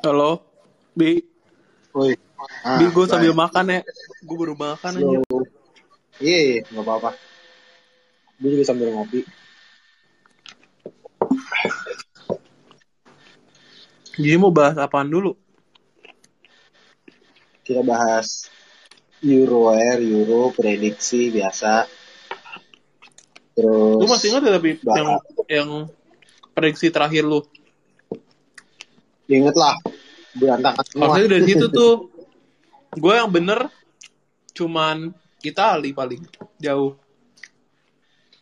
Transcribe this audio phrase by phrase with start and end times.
[0.00, 0.40] Halo,
[0.96, 1.20] Bi.
[1.92, 2.16] Woi.
[2.80, 3.80] Bi, gue sambil makan ya.
[4.24, 5.18] Gue baru makan aja.
[6.16, 7.10] Iya, iya, nggak apa-apa.
[8.40, 9.28] Gue juga sambil ngopi.
[14.16, 15.36] Jadi mau bahas apaan dulu?
[17.60, 18.48] Kita bahas
[19.20, 21.84] Euro Air, Euro, prediksi biasa.
[23.52, 24.00] Terus.
[24.00, 25.08] Lu masih ingat ya tapi bahas- yang
[25.52, 25.68] yang
[26.56, 27.44] prediksi terakhir lu?
[29.30, 29.78] Ingat lah,
[30.36, 31.04] berantakan semua.
[31.10, 31.92] Harusnya dari situ tuh
[32.92, 33.70] gue yang bener
[34.50, 36.20] cuman Itali paling
[36.60, 36.94] jauh.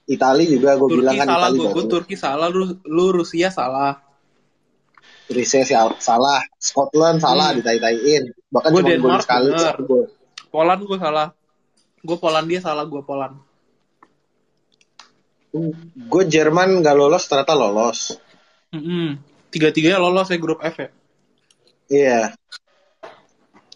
[0.04, 1.84] Itali juga gue bilang kan salah, Itali gue, bagus.
[1.86, 4.00] Turki salah, lu, lu Rusia salah.
[5.28, 7.60] Rusia sal- salah, Scotland salah Hmm.
[7.60, 8.32] ditai-taiin.
[8.48, 9.52] Bahkan Gua gol Denmark sekali.
[9.52, 9.76] bener.
[9.84, 10.04] gol.
[10.48, 11.28] Poland gue salah.
[12.00, 13.36] Gue Polandia salah, gue Poland.
[16.08, 18.16] Gue Jerman gak lolos ternyata lolos.
[18.72, 19.16] Mm-mm.
[19.48, 20.88] Tiga-tiganya lolos ya grup F ya.
[21.88, 22.36] Iya.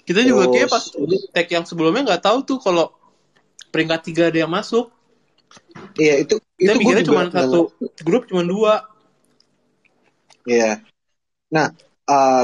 [0.03, 0.85] Kita juga kayak pas
[1.33, 2.93] tag yang sebelumnya nggak tahu tuh kalau
[3.73, 4.93] peringkat tiga ada yang masuk.
[5.97, 7.73] Iya itu Kita itu cuma satu
[8.05, 8.85] grup cuma dua.
[10.45, 10.83] Iya.
[11.53, 11.71] Nah,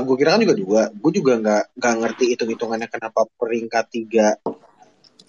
[0.05, 0.83] gue kira kan juga dua.
[0.95, 4.39] Gue juga nggak nggak ngerti hitung hitungannya kenapa peringkat tiga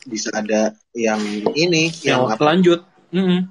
[0.07, 1.19] bisa ada yang
[1.53, 2.79] ini, yang Yang apa, lanjut.
[3.09, 3.41] Mm-mm.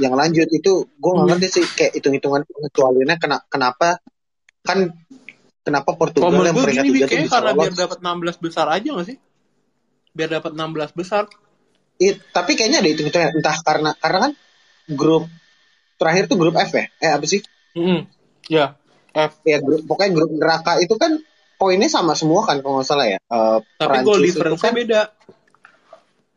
[0.00, 1.30] yang lanjut itu gue nggak Hmm.
[1.36, 4.00] ngerti sih kayak hitung hitungan pengecualiannya kena, kenapa
[4.64, 4.90] kan
[5.64, 7.80] kenapa Portugal menurut yang peringkat tiga tuh kayaknya bisa karena biar lolos?
[7.80, 9.16] dapat 16 besar aja nggak sih?
[10.14, 11.22] Biar dapat 16 besar.
[11.98, 14.32] It- tapi kayaknya ada hitung hitungan entah karena karena kan
[14.92, 15.24] grup
[15.96, 16.84] terakhir tuh grup F ya?
[17.00, 17.40] Eh apa sih?
[17.74, 18.06] Mm-mm.
[18.46, 18.76] Ya,
[19.16, 19.40] F.
[19.48, 21.18] Ya grup pokoknya grup neraka itu kan
[21.56, 23.18] poinnya sama semua kan kalau nggak salah ya.
[23.18, 25.02] Eh, Tapi itu difference-nya kan beda.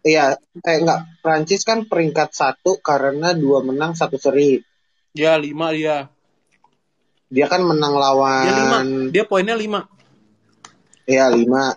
[0.07, 0.25] Iya,
[0.63, 1.19] eh enggak.
[1.19, 4.61] Prancis kan peringkat satu karena dua menang satu seri.
[5.11, 6.07] Ya, 5 dia.
[7.27, 8.03] Dia kan menang Dia 5.
[8.03, 9.83] lawan, Dia poinnya 5.
[11.05, 11.71] ya lima.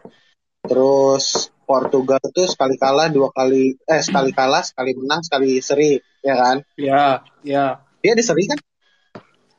[0.61, 6.35] Terus Portugal tuh sekali kalah dua kali, eh sekali kalah sekali menang sekali seri, ya
[6.35, 6.57] kan?
[6.75, 7.79] Ya, ya.
[7.99, 8.59] Dia di seri kan?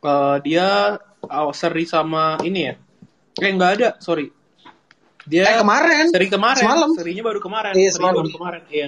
[0.01, 2.75] Eh, dia oh, seri sama ini ya.
[3.39, 4.27] Eh, nggak ada, sorry.
[5.23, 6.11] Dia Eh kemarin.
[6.11, 6.59] seri kemarin.
[6.59, 6.89] Semalam.
[6.99, 7.71] Serinya baru kemarin.
[7.71, 8.15] Iya, Serinya semalam.
[8.19, 8.61] baru kemarin.
[8.67, 8.87] Iya.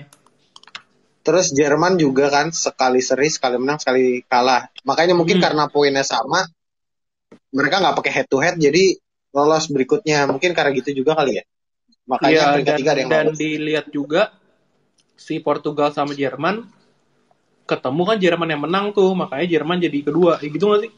[1.23, 4.67] Terus Jerman juga kan sekali seri sekali menang sekali kalah.
[4.83, 5.45] Makanya mungkin Hmm.
[5.47, 6.43] karena poinnya sama,
[7.53, 8.97] mereka nggak pakai head to head, jadi
[9.33, 10.25] lolos berikutnya.
[10.25, 11.43] Mungkin karena gitu juga kali ya.
[12.09, 13.37] Makanya Iya, peringkat tiga ada yang dan lolos.
[13.39, 14.21] dilihat juga
[15.15, 16.67] si Portugal sama Jerman
[17.63, 20.35] ketemu kan Jerman yang menang tuh, makanya Jerman jadi kedua.
[20.43, 20.91] Ya gitu nggak sih?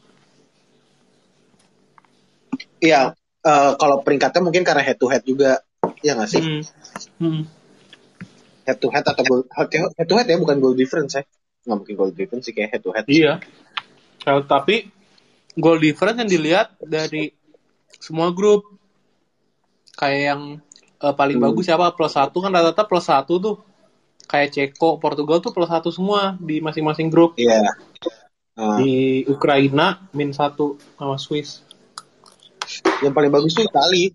[2.82, 3.00] Iya,
[3.46, 5.62] eh, kalau peringkatnya mungkin karena head to head juga,
[6.02, 6.42] ya nggak sih?
[6.42, 6.62] Hmm.
[7.22, 7.42] Hmm.
[8.66, 11.22] Head to head atau goal head to head, ya, bukan goal difference ya?
[11.62, 13.06] Nggak mungkin goal difference sih kayak head to head.
[13.06, 13.38] Iya.
[14.26, 14.90] Kalau tapi
[15.56, 17.32] goal difference yang dilihat dari
[17.96, 18.76] semua grup
[19.94, 20.42] kayak yang
[20.96, 21.46] eh, paling Hmm.
[21.50, 23.56] bagus siapa plus satu kan rata-rata plus satu tuh
[24.24, 27.72] kayak Ceko Portugal tuh plus satu semua di masing-masing grup Iya.
[28.56, 28.94] Eh, di
[29.26, 31.60] Ukraina min satu sama Swiss
[32.98, 34.10] yang paling bagus tuh Itali.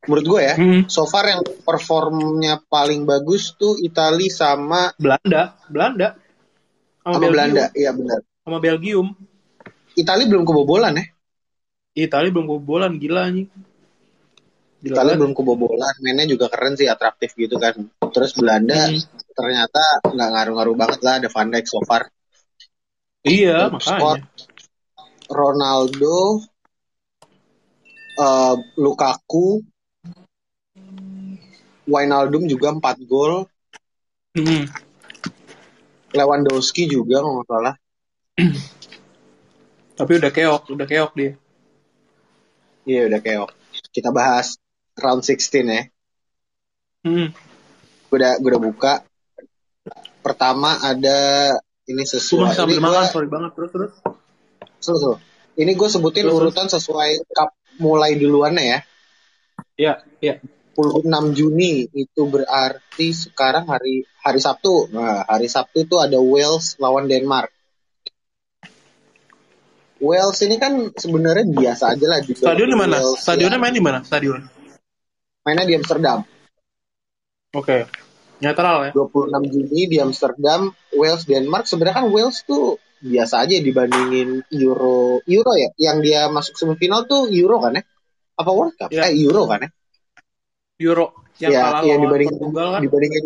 [0.00, 0.88] Menurut gue ya, Hmm.
[0.88, 6.16] so far yang performnya paling bagus tuh Itali sama Belanda Belanda
[7.00, 7.64] sama, sama Belanda.
[7.72, 8.20] Iya benar.
[8.40, 9.12] sama Belgium
[10.00, 11.04] Itali belum kebobolan ya.
[12.08, 13.46] Italia belum kebobolan gila nih
[14.80, 17.76] Itali belum kebobolan, mainnya juga keren sih, atraktif gitu kan.
[18.16, 18.96] Terus Belanda Hmm.
[19.36, 22.08] ternyata nggak ngaruh-ngaruh banget lah ada Van Dijk so far.
[23.20, 24.24] iya makanya
[25.28, 26.40] Ronaldo,
[28.16, 29.60] eh, Lukaku,
[31.84, 33.44] Wijnaldum juga 4 gol,
[34.32, 34.64] Hmm.
[36.16, 37.74] Lewandowski juga nggak salah.
[40.00, 41.32] tapi udah keok udah keok dia
[42.88, 43.50] Iya udah keok.
[43.92, 44.56] Kita bahas
[44.96, 45.82] round 16 ya.
[47.04, 47.28] Hmm.
[48.08, 48.94] Gue udah, gue udah buka.
[50.20, 51.18] Pertama ada
[51.88, 52.50] ini Gue sesuai.
[52.50, 53.50] masih sambil Ini makan, gue sorry banget.
[53.56, 53.92] Terus, terus.
[54.80, 55.12] Selalu.
[55.60, 58.78] Ini gue sebutin Terus, urutan sesuai cup mulai duluannya ya.
[59.76, 60.34] Ya, ya.
[60.74, 64.88] 26 Juni itu berarti sekarang hari hari Sabtu.
[64.88, 67.52] Nah, hari Sabtu itu ada Wales lawan Denmark.
[70.00, 72.96] Wales ini kan sebenarnya biasa aja lah di Stadion di mana?
[73.20, 73.62] Stadionnya ya.
[73.62, 73.98] main di mana?
[74.00, 74.40] Stadion.
[75.44, 76.24] Mainnya di Amsterdam.
[77.52, 77.88] Oke.
[78.40, 78.92] Netral ya.
[78.96, 81.68] 26 Juni di Amsterdam, Wales Denmark.
[81.68, 85.68] Sebenarnya kan Wales tuh biasa aja dibandingin Euro Euro ya.
[85.76, 87.84] Yang dia masuk semifinal tuh Euro kan ya?
[88.40, 88.88] Apa World Cup?
[88.88, 89.12] Ya.
[89.12, 89.70] Eh Euro kan ya?
[90.80, 92.80] Euro yang ya, kalah yang dibandingin Portugal kan.
[92.84, 93.24] dibandingin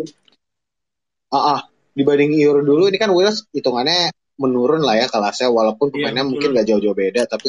[1.31, 1.59] ah, ah,
[1.95, 6.31] dibanding Euro dulu ini kan Wales hitungannya menurun lah ya kelasnya walaupun Iya, pemainnya betul.
[6.31, 7.47] mungkin gak jauh-jauh beda tapi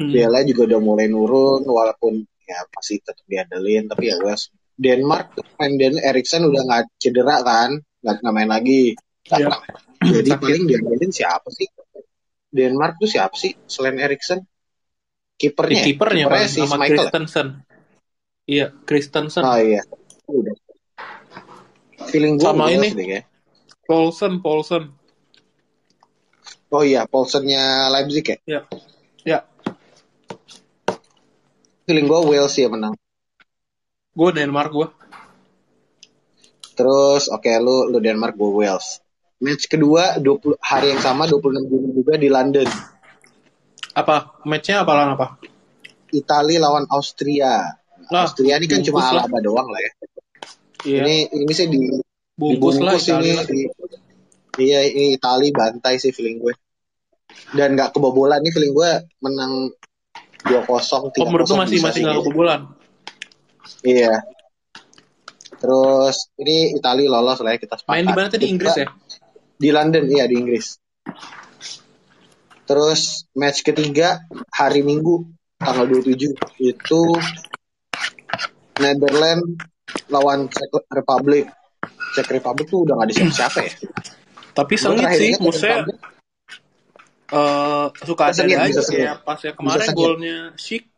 [0.00, 0.16] Hmm.
[0.16, 5.76] Bella juga udah mulai nurun walaupun ya masih tetap diandelin tapi ya Wales Denmark main
[5.76, 8.96] Dan Eriksen udah nggak cedera kan nggak nggak main lagi
[9.28, 9.52] Nggak Iya.
[10.00, 10.40] jadi Sakit.
[10.40, 11.68] paling diandelin siapa sih
[12.48, 14.40] Denmark tuh siapa sih selain Eriksen
[15.36, 17.00] kipernya kipernya kipernya si sama Michael ya?
[17.04, 17.46] Christensen.
[18.44, 19.42] Iya, Christensen.
[19.44, 19.82] oh iya
[20.26, 20.54] udah
[22.08, 22.88] feeling gue Sama ini.
[22.90, 23.24] deh kayak.
[23.84, 24.96] Paulsen, Paulsen.
[26.70, 28.60] Oh iya Paulsennya Leipzig ya Ya.
[29.20, 29.38] Ya,
[31.84, 32.96] feeling gue Wales ya menang
[34.10, 34.88] gue Denmark gue.
[36.72, 39.04] Terus oke lu lu Denmark gue Wales.
[39.40, 42.64] Match kedua 20 hari yang sama 26 Juni juga di London.
[43.92, 44.40] Apa?
[44.44, 45.26] Matchnya apa lawan apa?
[46.12, 47.76] Italia lawan Austria.
[48.08, 49.24] Lah, Austria ini kan cuma bungkus lah.
[49.28, 49.92] Alaba doang lah ya.
[50.80, 51.80] Iya, Ini ini sih di
[52.34, 53.36] bungkus lah dibungkus Italia ini.
[53.36, 53.44] lah.
[53.44, 53.68] Di-
[54.60, 56.54] iya ini Italia bantai sih feeling gue.
[57.56, 58.92] Dan nggak kebobolan nih feeling gue
[59.24, 59.72] menang
[60.44, 62.60] 2-0 3-0 Oh, menurut masih masih sih nggak kebobolan?
[63.80, 64.14] Iya.
[65.60, 67.92] Terus ini Italia lolos lah ya kita sepakat.
[67.92, 68.86] Main di mana tadi Inggris ya?
[69.60, 70.80] Di London, iya di Inggris.
[72.64, 75.26] Terus match ketiga hari Minggu
[75.60, 76.32] tanggal 27
[76.64, 77.00] itu
[78.80, 79.60] Netherlands
[80.08, 81.50] lawan Czech Republic.
[82.16, 83.72] Czech Republic tuh udah gak ada siapa-siapa ya.
[84.50, 85.86] Tapi sengit sih, maksudnya
[87.30, 90.90] eh suka ada aja kayak pas ya kemarin golnya Schick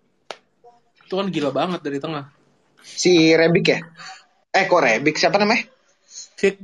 [1.05, 2.33] itu kan gila banget dari tengah.
[2.81, 3.85] si Rebic ya.
[4.49, 5.69] Eh kok Rebic siapa namanya?
[6.09, 6.57] Schick,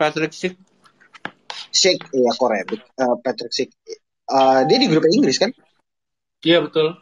[0.00, 0.56] Patrick Schick,
[1.68, 2.80] Sheikh, iya kok Rebic.
[2.80, 3.72] Eh, Patrick Sheikh.
[4.24, 5.52] Eh, dia di grup Inggris kan?
[6.40, 6.96] iya betul.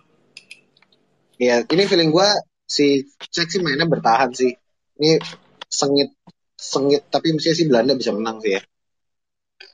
[1.39, 2.31] Iya, ini feeling gua
[2.67, 4.55] si Czech sih mainnya bertahan sih.
[4.99, 5.23] Ini
[5.67, 6.15] sengit
[6.55, 8.63] sengit tapi mestinya sih Belanda bisa menang sih ya.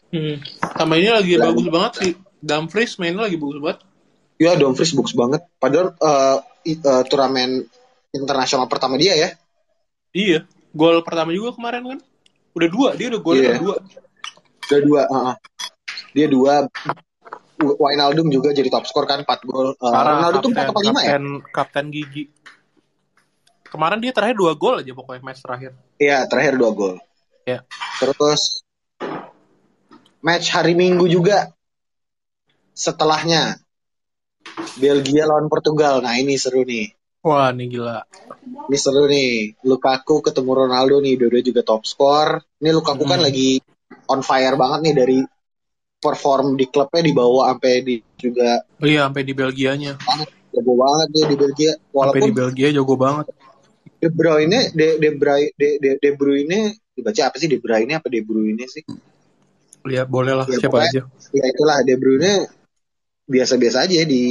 [0.09, 0.37] Hmm.
[0.75, 2.13] Sama ini lagi Lalu- bagus banget sih.
[2.39, 3.79] Dumfries mainnya lagi bagus banget.
[4.39, 5.43] Ya Dumfries bagus banget.
[5.59, 7.67] Padahal eh, i- eh, turnamen
[8.09, 9.29] internasional pertama dia ya.
[10.11, 10.39] Iya,
[10.71, 11.99] gol pertama juga kemarin kan.
[12.55, 13.53] Udah dua, dia udah gol Iya.
[13.55, 13.77] kedua.
[14.65, 15.01] Udah dua.
[15.05, 15.35] heeh.
[16.15, 16.55] Dia dua.
[17.59, 19.75] Wijnaldum juga jadi top skor kan 4 gol.
[19.75, 20.95] Eh, Parah, Ronaldo tuh 4 kapten, atau 5 ya?
[20.95, 22.25] kapten, kapten gigi.
[23.67, 25.75] Kemarin dia terakhir dua gol aja pokoknya match terakhir.
[25.99, 26.95] Iya, terakhir 2 gol.
[27.45, 27.67] Ya.
[27.99, 28.63] Terus
[30.23, 31.53] match hari Minggu juga
[32.75, 33.59] setelahnya
[34.79, 35.99] Belgia lawan Portugal.
[36.03, 36.95] Nah, ini seru nih.
[37.27, 37.99] Wah, ini gila.
[38.71, 39.59] Ini seru nih.
[39.67, 42.43] Lukaku ketemu Ronaldo nih, dua-dua juga top skor.
[42.63, 43.27] Ini Lukaku kan Hmm.
[43.27, 43.59] lagi
[44.07, 45.19] on fire banget nih dari
[45.99, 49.99] perform di klubnya dibawa sampai di juga iya, sampai di Belgianya.
[50.55, 51.73] jago banget dia di Belgia.
[51.75, 53.27] Sampai di Walaupun Belgia jago banget.
[53.99, 56.59] De Bruyne, De, De Bruyne, De, De, De Bruyne
[56.95, 58.87] dibaca apa sih De Bruyne apa De Bruyne sih?
[59.85, 61.31] Lihat boleh lah Ya, siapa pokoknya- aja.
[61.31, 62.33] Ya itulah De Bruyne
[63.25, 64.23] biasa-biasa aja di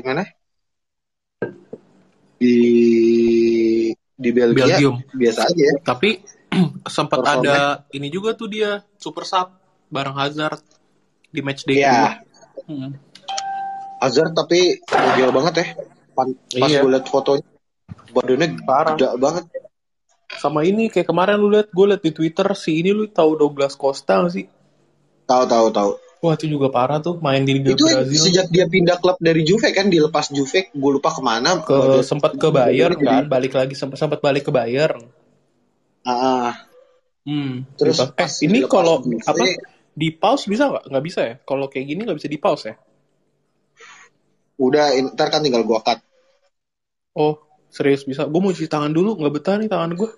[0.00, 0.24] mana?
[2.34, 2.56] Di
[4.14, 4.94] di Belgia Belgium.
[5.12, 5.74] biasa aja ya.
[5.82, 6.22] Tapi
[6.86, 9.50] sempat ada ini juga tuh dia super sub
[9.88, 10.62] bareng Hazard
[11.28, 11.90] di match day Iya.
[11.90, 12.10] kedua.
[12.64, 12.90] Hmm.
[14.00, 15.66] Hazard tapi gila banget ya.
[16.14, 16.80] Pan- Pas Iya.
[16.80, 17.42] gue liat fotonya
[18.14, 18.94] badannya Parah.
[18.94, 19.44] gede banget.
[20.34, 23.74] Sama ini kayak kemarin lu lihat gue liat di Twitter si ini lu tahu Douglas
[23.74, 24.46] Costa gak sih?
[25.24, 25.90] Tahu tahu tahu.
[26.20, 28.16] Wah itu juga parah tuh main di Liga Itu Brazil.
[28.16, 31.60] sejak dia pindah klub dari Juve kan dilepas Juve, gue lupa ke mana.
[31.60, 35.04] ke sempat ke Bayern Jadi- kan, balik lagi sempat sempat balik ke Bayern.
[36.00, 36.64] Ah.
[37.24, 37.64] Hmm.
[37.76, 38.16] Terus Dilepas.
[38.16, 39.44] pas eh ini kalau apa
[39.92, 40.84] di pause bisa nggak?
[40.92, 41.34] Nggak bisa ya?
[41.40, 42.76] Kalau kayak gini nggak bisa di pause ya?
[44.54, 45.98] udah ntar kan tinggal gua cut.
[47.12, 48.22] Oh serius bisa?
[48.24, 50.10] Gue mau cuci tangan dulu, nggak betah nih tangan gue.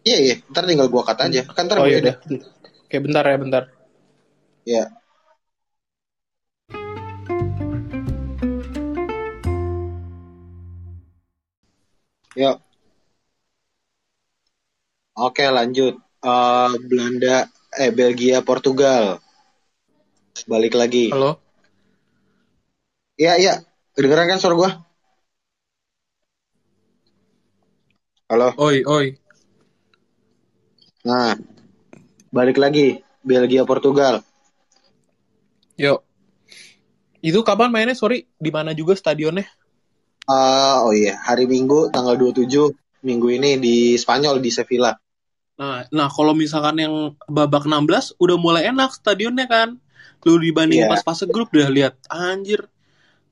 [0.00, 1.44] Iya iya, ntar tinggal gua cut aja.
[1.44, 2.14] Kan ntar Oh iya udah.
[2.24, 2.40] udah.
[2.88, 3.62] Kayak bentar ya bentar.
[4.70, 4.86] Iya.
[12.38, 12.56] Yuk.
[15.18, 15.98] Oke lanjut.
[16.22, 19.18] Eh, Belanda, eh Belgia, Portugal.
[20.46, 21.10] Balik lagi.
[21.10, 21.42] Halo.
[23.18, 23.54] Iya iya.
[23.98, 24.70] Kedengeran kan suara gua?
[28.30, 28.54] Halo.
[28.54, 29.18] Oi oi.
[31.02, 31.34] Nah,
[32.30, 33.02] balik lagi.
[33.26, 34.29] Belgia, Portugal.
[35.80, 36.00] Yuk.
[37.20, 37.96] Itu kapan mainnya?
[37.96, 39.44] Sorry, di mana juga stadionnya?
[40.24, 42.70] Ah, oh iya, hari Minggu tanggal 27
[43.00, 44.92] minggu ini di Spanyol di Sevilla.
[45.60, 46.94] Nah, nah kalau misalkan yang
[47.28, 49.76] babak 16 udah mulai enak stadionnya kan.
[50.20, 50.88] Lu dibanding Iya.
[50.92, 52.68] pas fase grup udah lihat anjir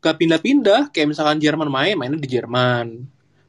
[0.00, 3.04] gak pindah-pindah kayak misalkan Jerman main mainnya di Jerman.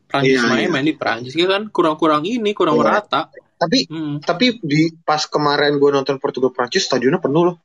[0.10, 0.72] Prancis Iya, main iya.
[0.72, 2.84] main di Prancis ya kan kurang-kurang ini kurang Iya.
[2.84, 3.32] merata.
[3.56, 4.20] Tapi Hmm.
[4.20, 7.58] tapi di pas kemarin gue nonton Portugal Prancis stadionnya penuh loh.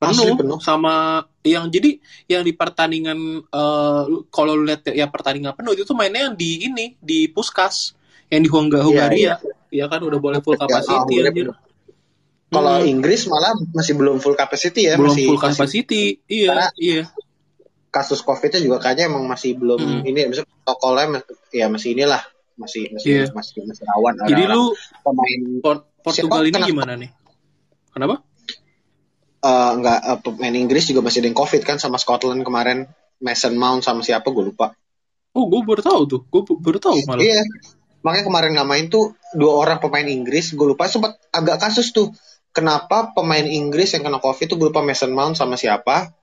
[0.00, 0.94] Asli penuh, sama
[1.40, 1.96] yang jadi
[2.26, 6.66] yang di pertandingan eh, kalau lu lihat ya pertandingan penuh itu tuh mainnya yang di
[6.66, 7.94] ini di Puskas
[8.28, 9.38] yang di Hongga Hungaria.
[9.70, 11.46] ya kan udah boleh full Ya, capacity alhamdulillah anjir.
[12.46, 16.48] Kalau Hmm, Inggris malah masih belum full capacity ya, belum masih full masih capacity iya
[16.52, 17.02] Karena iya.
[17.90, 20.02] kasus COVID-nya juga kayaknya emang masih belum Hmm.
[20.04, 22.22] ini, misalnya protokolnya ya masih inilah,
[22.54, 23.24] masih masih Iya.
[23.32, 24.70] masih, masih rawan jadi lu
[25.00, 27.10] pemain Por- Portugal ini gimana nih?
[27.90, 28.22] Kenapa
[29.44, 32.88] eh, nggak eh, pemain Inggris juga masih ada yang COVID kan sama Scotland kemarin
[33.20, 34.72] Mason Mount sama siapa gue lupa.
[35.34, 37.42] oh gue baru tahu tuh gue baru tahu malah Iya,
[38.00, 42.14] makanya kemarin nggak main tuh dua orang pemain Inggris gue lupa sempat agak kasus tuh.
[42.54, 46.14] Kenapa pemain Inggris yang kena COVID tuh gue lupa Mason Mount sama siapa?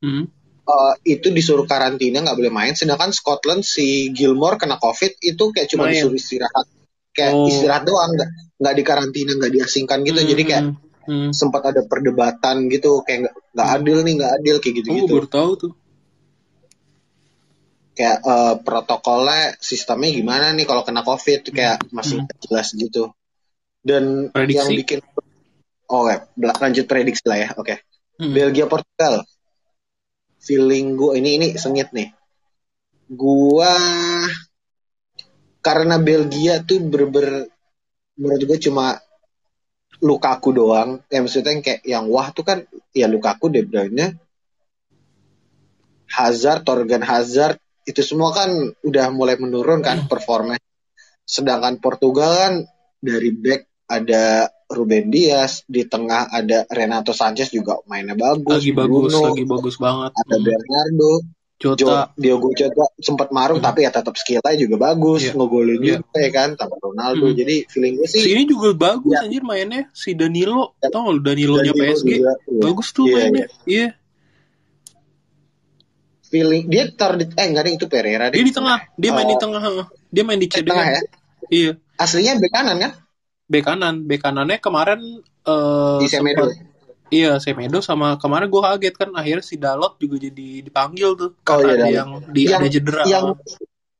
[0.00, 0.30] Hmm.
[0.70, 5.66] eh, itu disuruh karantina nggak boleh main sedangkan Scotland si Gilmore kena covid itu kayak
[5.66, 5.98] cuma Main.
[5.98, 6.66] disuruh istirahat
[7.10, 7.50] kayak Oh.
[7.50, 8.30] istirahat doang nggak
[8.62, 10.64] nggak dikarantina nggak diasingkan gitu jadi kayak
[11.00, 11.30] Hmm, hmm.
[11.32, 15.12] sempat ada perdebatan gitu kayak nggak nggak adil nih nggak adil kayak gitu oh gitu
[15.16, 15.72] baru tahu tuh
[17.96, 22.28] kayak eh, protokolnya sistemnya gimana nih kalau kena covid kayak masih Hmm.
[22.44, 23.12] jelas gitu
[23.84, 24.56] dan Prediksi?
[24.60, 24.98] yang bikin
[25.88, 27.76] oh ya lanjut prediksi lah ya oke
[28.20, 28.36] Hmm.
[28.36, 29.24] Belgia Portugal
[30.36, 32.12] feeling gue ini ini sengit nih
[33.08, 33.72] gua
[35.64, 37.48] karena Belgia tuh berber
[38.20, 39.00] menurut gue cuma
[40.00, 41.04] Lukaku doang.
[41.12, 42.58] Ya maksudnya yang kayak yang wah tuh kan
[42.96, 44.16] ya Lukaku De Bruyne
[46.10, 48.50] Hazard Torgan Hazard itu semua kan
[48.82, 50.58] udah mulai menurun kan performa
[51.24, 52.54] sedangkan Portugal kan
[52.98, 59.10] dari back ada Ruben Dias di tengah ada Renato Sanchez juga mainnya bagus lagi bagus
[59.14, 60.10] Bruno, lagi bagus banget.
[60.14, 60.44] ada Hmm.
[60.46, 61.12] Bernardo
[61.60, 63.68] Jota Diogo Jota sempat marung Hmm.
[63.68, 65.36] tapi ya tetap skillnya juga bagus Iya.
[65.36, 65.96] ngegolin Iya.
[66.00, 67.36] juga ya kan tambah Ronaldo Hmm.
[67.36, 69.20] jadi feeling gue sih si ini juga bagus Ya.
[69.28, 70.88] anjir mainnya si Danilo Ya.
[70.88, 72.60] tau lu Danilonya Danilo PSG juga, iya.
[72.64, 73.86] bagus tuh Iya, mainnya iya
[76.24, 79.26] feeling dia tar di eh enggak deh itu Pereira deh dia di tengah dia main
[79.26, 79.40] di Oh.
[79.42, 79.62] tengah
[80.08, 81.00] dia main di Eh, tengah ya
[81.50, 82.92] iya aslinya bek kanan kan
[83.44, 85.00] bek kanan bek kanannya kemarin
[85.44, 86.69] eh di Semedo sempat
[87.10, 91.30] iya Semedo sama kemarin gue kaget kan akhirnya si Dalot juga jadi dipanggil tuh.
[91.34, 93.02] Oh, karena iya, ada yang di Yang- ada cedera.
[93.04, 93.24] yang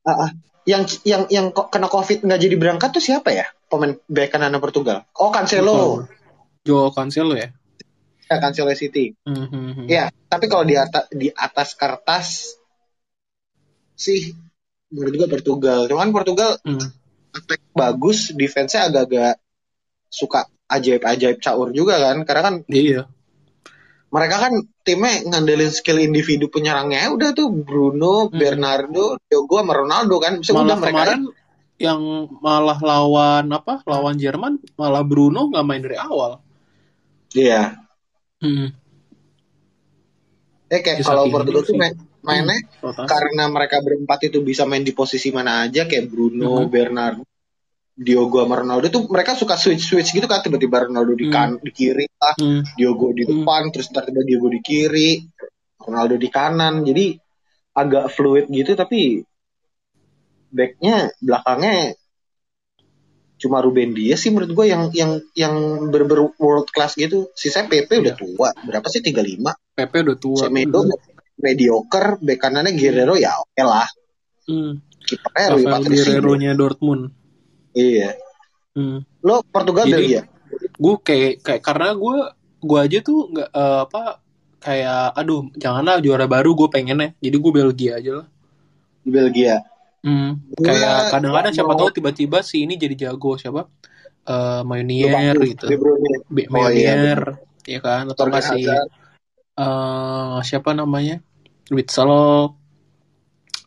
[0.01, 0.31] ah, ah.
[0.63, 3.45] yang yang yang kok kena covid nggak jadi berangkat tuh siapa ya?
[3.67, 6.07] Pemain bek kanan Portugal oh Cancelo.
[6.63, 7.49] Joe Cancelo ya?
[8.25, 9.11] Ya Cancelo City.
[9.27, 12.27] Hmm, hmm, ya tapi kalau di atas di atas kertas
[13.93, 14.33] sih
[14.91, 15.87] menurut gue Portugal.
[15.87, 16.81] Cuman Portugal Hmm.
[17.31, 19.39] attack bagus, defense-nya agak-agak
[20.11, 23.03] suka ajaib-ajaib caur juga kan, karena kan iya
[24.11, 28.35] mereka kan timnya ngandelin skill individu penyerangnya udah tuh Bruno, Hmm.
[28.35, 31.21] Bernardo, Diogo sama Ronaldo kan, bisa malah udah mereka kemarin
[31.81, 32.01] yang
[32.39, 36.37] malah lawan apa lawan Jerman malah Bruno nggak main dari awal
[37.31, 37.73] iya.
[38.37, 38.69] Hmm.
[40.67, 43.07] Eh kayak Ya, kalau Portugal ini tuh main, mainnya Rotasi.
[43.07, 46.67] karena mereka berempat itu bisa main di posisi mana aja kayak Bruno, Mhm.
[46.67, 47.23] Bernardo,
[47.91, 51.33] Diogo sama Ronaldo tuh mereka suka switch-switch gitu kan tiba-tiba Ronaldo di Hmm.
[51.33, 52.63] kan di kiri lah, Hmm.
[52.73, 53.43] Diogo di Hmm.
[53.43, 55.09] depan, terus tiba-tiba Diogo di kiri,
[55.77, 56.81] Ronaldo di kanan.
[56.81, 57.19] Jadi
[57.71, 59.23] agak fluid gitu tapi
[60.51, 61.95] backnya belakangnya
[63.39, 65.55] cuma Ruben Dias sih menurut gue yang yang yang
[65.89, 66.05] ber,
[66.37, 67.31] world class gitu.
[67.33, 68.19] Sisanya PP udah Iya.
[68.19, 68.49] tua.
[68.53, 69.55] Berapa sih 35?
[69.73, 70.85] Pepe udah tua Semedo
[71.41, 73.87] mediocre, back kanannya Guerrero ya oke lah.
[74.45, 74.77] Hmm.
[75.01, 76.05] Kipernya Rui Patricio.
[76.05, 77.20] Guerrero-nya Dortmund
[77.71, 78.15] Iya.
[78.73, 78.99] hmm.
[79.21, 80.21] Lo Portugal Jadi- Belgia.
[80.51, 82.17] gue kayak kayak karena gue
[82.61, 84.03] gue aja tuh nggak eh, apa
[84.59, 88.27] kayak aduh janganlah juara baru gue pengennya jadi gue Belgia aja lah
[89.01, 89.57] Di Belgia.
[90.03, 90.31] hmm.
[90.53, 93.65] Gua kayak kadang-kadang siapa tahu tiba-tiba si ini jadi jago siapa
[94.21, 95.65] eh Mayonier gitu.
[96.29, 97.17] Be- Oh, iya,
[97.65, 98.85] ya kan atau Hazard.
[99.57, 101.21] eh siapa namanya
[101.69, 102.11] Witsel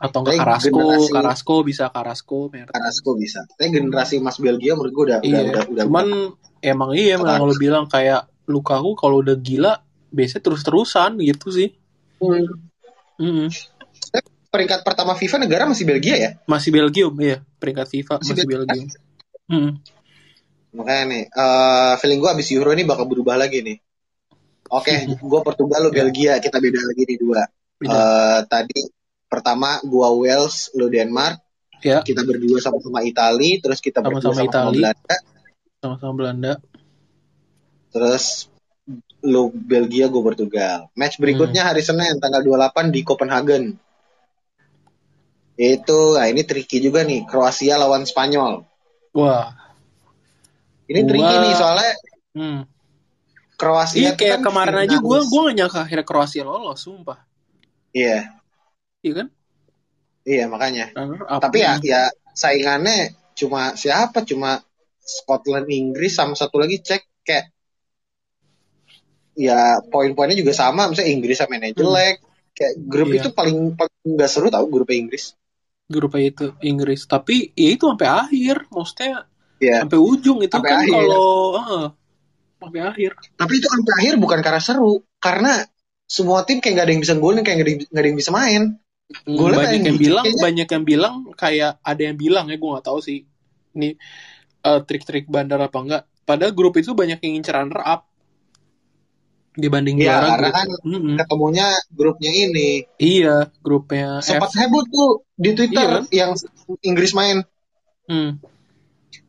[0.05, 2.75] atau enggak Carrasco generasi- Carrasco bisa Carrasco Mertens.
[2.75, 3.41] Carrasco bisa.
[3.49, 6.07] Tapi generasi Mas Belgia menurut gue udah iya udah udah, udah cuman
[6.61, 9.81] emang iya emang lo bilang kayak Lukaku kalau udah gila
[10.11, 11.73] biasanya terus-terusan gitu sih
[12.15, 12.45] Hmm.
[13.17, 13.49] Mm-mm.
[14.49, 16.31] peringkat pertama FIFA negara masih Belgia ya.
[16.45, 18.85] masih Belgium ya peringkat FIFA Masih masih, Belgium.
[18.87, 19.03] Belgium
[19.45, 19.73] Mm.
[20.75, 23.77] Makanya nih, eh feeling gue abis Euro ini bakal berubah lagi nih.
[24.67, 24.91] Oke,
[25.31, 26.01] gue Portugal, lo Ya.
[26.01, 27.45] Belgia, kita beda lagi nih dua.
[27.77, 27.93] Beda.
[27.93, 28.79] Eh, tadi
[29.35, 31.43] pertama gua Wales, lo Denmark,
[31.83, 34.77] ya kita berdua sama-sama Itali, terus kita berdua Sama-sama sama-sama Itali.
[34.79, 35.17] Belanda,
[35.79, 36.53] sama-sama Belanda
[37.91, 38.51] terus
[39.23, 40.91] lo Belgia, gue Portugal.
[40.93, 41.71] Match berikutnya Hmm.
[41.71, 43.65] hari Senin tanggal 28 di Copenhagen.
[45.55, 48.67] Itu, nah ini tricky juga nih, Kroasia lawan Spanyol.
[49.15, 49.55] wah
[50.85, 51.91] Ini tricky Gua- nih soalnya
[52.35, 52.61] hmm.
[53.55, 57.23] Kroasia Iya kayak kan kemarin aja gue gue gak nyangka akhirnya Kroasia lolos, sumpah.
[57.95, 58.27] Iya,
[59.05, 59.29] Iya kan?
[60.25, 60.89] iya makanya.
[60.97, 61.41] Runner up.
[61.45, 64.25] Tapi ya ya saingannya cuma siapa?
[64.25, 64.57] Cuma
[65.05, 67.53] Scotland, Inggris sama satu lagi cek kayak
[69.37, 70.89] ya poin-poinnya juga sama.
[70.89, 72.17] Misalnya Inggris sama yang jelek.
[72.55, 73.19] Kayak grup Iya.
[73.21, 75.35] itu paling paling nggak seru tau grup Inggris.
[75.85, 77.05] grup itu Inggris.
[77.05, 79.29] Tapi ya itu sampai akhir, maksudnya
[79.61, 79.85] Iya.
[79.85, 80.95] sampai ujung itu Sampai kan akhir.
[80.97, 81.29] kalau
[81.61, 81.85] heeh,
[82.57, 83.11] sampai akhir.
[83.37, 85.53] Tapi itu sampai akhir bukan karena seru, karena
[86.09, 88.19] semua tim kayak nggak ada yang bisa golin, kayak nggak ada yang, nggak ada yang
[88.25, 88.63] bisa main.
[89.05, 90.43] Hmm, Golnya banyak yang bilang, kayaknya.
[90.43, 93.19] banyak yang bilang kayak ada yang bilang ya gue nggak tahu sih.
[93.77, 93.89] Ini
[94.65, 96.03] eh, trik-trik bandar apa enggak.
[96.25, 98.09] Pada grup itu banyak yang ngincer runner up
[99.55, 101.15] dibanding Iya, juara karena kan Mm-mm.
[101.21, 102.71] Ketemunya grupnya ini.
[102.97, 104.67] Iya, grupnya Sempat F.
[104.67, 106.31] heboh tuh di Twitter Iya yang
[106.83, 107.45] Inggris main.
[108.09, 108.41] Hmm.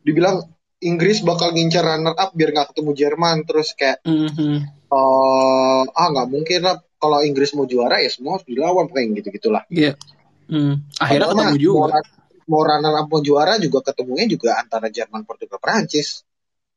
[0.02, 3.38] Dibilang Inggris bakal ngincer runner up biar nggak ketemu Jerman.
[3.44, 4.56] Terus kayak, Mhm.
[4.88, 9.28] eh ah nggak mungkin lah kalau Inggris mau juara ya semua harus dilawan kayak gitu
[9.36, 9.64] gitulah.
[9.68, 9.94] Iya.
[10.46, 10.86] Hmm.
[10.98, 11.78] Akhirnya Padahal ketemu juga.
[11.80, 12.02] Mau,
[12.46, 16.22] mau runner up mau juara juga ketemunya juga antara Jerman, Portugal, Prancis.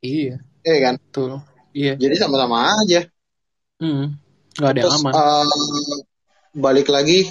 [0.01, 0.95] Iya, Iya kan?
[0.97, 1.31] betul.
[1.75, 1.93] Iya.
[1.99, 3.05] Jadi sama-sama aja.
[3.79, 4.17] Hmm.
[4.57, 5.13] Gak ada yang Terus aman.
[5.13, 5.47] eh,
[6.55, 7.29] balik lagi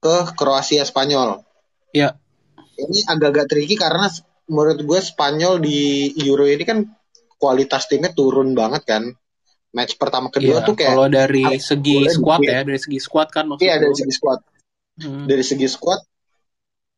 [0.00, 1.40] ke Kroasia Spanyol.
[1.92, 2.16] Ya.
[2.74, 4.08] Ini agak-agak tricky karena
[4.48, 6.82] menurut gue Spanyol di Euro ini kan
[7.36, 9.02] kualitas timnya turun banget kan.
[9.70, 13.28] Match pertama kedua Iya, tuh kayak kalau dari harus segi squad ya, dari segi squad
[13.30, 14.40] kan maksud iya dari segi squad,
[15.00, 15.24] Hmm.
[15.24, 16.00] dari segi squad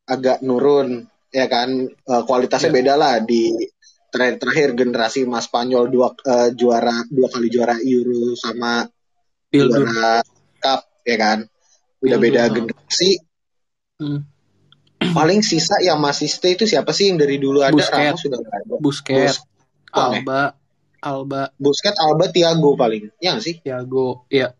[0.05, 2.77] agak nurun ya kan Eh, kualitasnya Iya.
[2.77, 3.47] beda lah di
[4.09, 8.83] terakhir-terakhir generasi emas Spanyol dua eh, juara dua kali juara Euro sama
[9.47, 9.85] Pildur.
[9.85, 10.21] juara
[10.57, 11.39] Cup ya kan.
[12.01, 13.09] Udah Pildur, beda generasi
[13.95, 14.19] Hmm.
[14.99, 17.93] paling sisa yang masih stay itu siapa sih yang dari dulu ada Busquets.
[17.93, 19.45] Ramos sudah ada Busquets, Bus-
[19.85, 20.19] Bukan ya?
[20.19, 20.41] Alba,
[21.03, 24.55] Alba, Busquets Alba Thiago paling ya nggak sih Thiago, ya.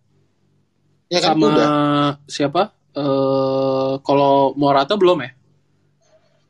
[1.07, 1.67] ya kan Sama udah
[2.27, 2.61] siapa?
[2.93, 5.31] Eh kalau Morata belum ya?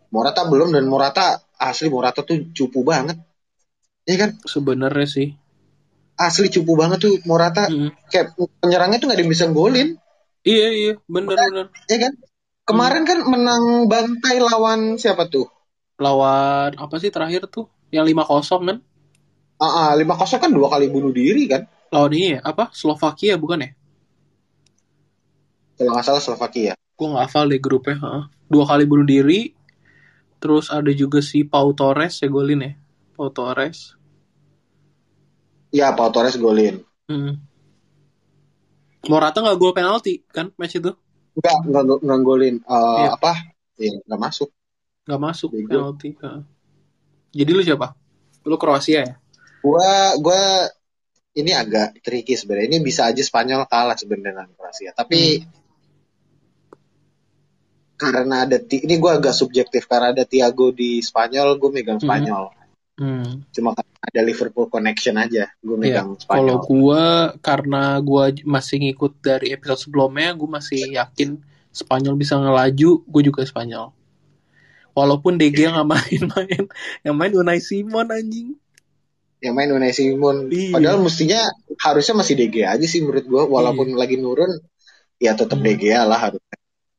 [0.09, 3.17] Morata belum dan Morata asli Morata tuh cupu banget
[4.03, 5.29] ya kan Sebenarnya sih.
[6.13, 7.89] asli cupu banget tuh Morata Hmm.
[8.09, 9.97] kayak penyerangnya tuh nggak ada yang bisa golin
[10.43, 11.71] Iya iya, bener-bener.
[11.87, 12.13] ya kan
[12.63, 15.47] kemarin kan menang bantai lawan siapa tuh
[15.95, 17.69] Lawan apa sih terakhir tuh?
[17.89, 18.77] Yang 5-0 kan?
[19.63, 21.61] Ah ah, 5-0 kan dua kali bunuh diri kan
[21.93, 22.63] Lawan ini ya, apa?
[22.81, 23.69] Slovakia bukan ya?
[25.77, 27.97] kalau nggak salah Slovakia Gue nggak hafal deh grupnya.
[27.97, 28.23] heeh.
[28.53, 29.49] Dua kali bunuh diri.
[30.37, 32.71] Terus ada juga si Pau Torres ya golin ya.
[33.17, 33.97] Pau Torres.
[35.73, 36.75] ya Pau Torres golin
[37.11, 37.35] Hmm.
[39.11, 40.91] Morata nggak gol penalti kan match itu?
[41.35, 43.09] nggak nggak golin Eh, Iya.
[43.17, 43.31] apa
[43.81, 44.49] ya nggak masuk
[45.03, 45.67] Nggak masuk Bego.
[45.67, 46.09] penalti.
[47.35, 47.87] Jadi lu siapa?
[48.47, 49.13] Lu Kroasia ya?
[49.63, 50.67] Gua gua
[51.33, 55.49] ini agak tricky sebenarnya ini bisa aja Spanyol kalah sebenarnya dengan Kroasia tapi Hmm.
[57.95, 62.05] karena ada ini gua agak subjektif karena ada Thiago di Spanyol gue megang Hmm.
[62.05, 62.45] Spanyol
[62.93, 63.41] Hmm.
[63.49, 67.03] cuma karena ada Liverpool connection aja gue Iya, megang Kalau Spanyol gua
[67.41, 71.41] karena gua masih ngikut dari episode sebelumnya, gua masih yakin
[71.73, 73.89] Spanyol bisa ngelaju, gue juga Spanyol.
[74.93, 76.63] Walaupun DG nggak main-main,
[77.05, 78.53] yang main Unai Simon anjing.
[79.43, 80.71] Yang main Unai Simon Iya.
[80.71, 81.43] padahal mestinya
[81.77, 84.55] harusnya masih DG aja sih menurut gua walaupun lagi nurun
[85.17, 85.67] ya tetap Hmm.
[85.67, 86.39] DG lah harus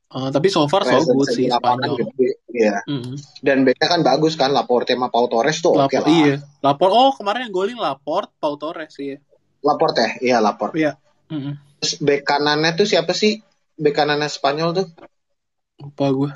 [0.07, 1.99] Eh, tapi so far so good sih Spanyol.
[1.99, 2.39] gede.
[2.47, 2.79] Iya.
[2.87, 3.19] Mm.
[3.41, 6.35] dan backnya kan bagus kan Laporte sama Pau Torres tuh oke Lapor, lah iya.
[6.61, 9.19] Lapor, oh kemarin yang golin Laport, Pau Torres iya.
[9.59, 10.95] Laporte iya Laporte Iya.
[11.27, 11.59] Mm-mm.
[11.77, 13.41] Terus back kanannya tuh siapa sih?
[13.75, 14.87] Back kanannya Spanyol tuh.
[15.75, 16.31] Lupa gue,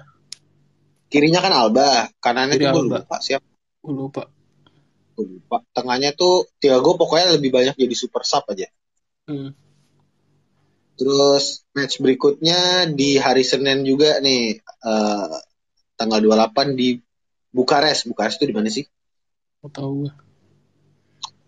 [1.08, 2.98] Kirinya kan Alba, kanannya Kiri tuh gue Alba.
[3.00, 3.46] lupa siapa.
[3.80, 4.22] gue lupa.
[5.20, 5.60] Gue lupa.
[5.76, 8.72] Tengahnya tuh Thiago pokoknya lebih banyak jadi super sub aja.
[9.28, 9.52] Mm.
[10.96, 15.36] Terus match berikutnya di hari Senin juga nih eh,
[16.00, 16.96] tanggal 28 di
[17.52, 18.08] Bukares.
[18.08, 18.88] Bukares itu di mana sih?
[19.60, 20.12] Gak tau gue.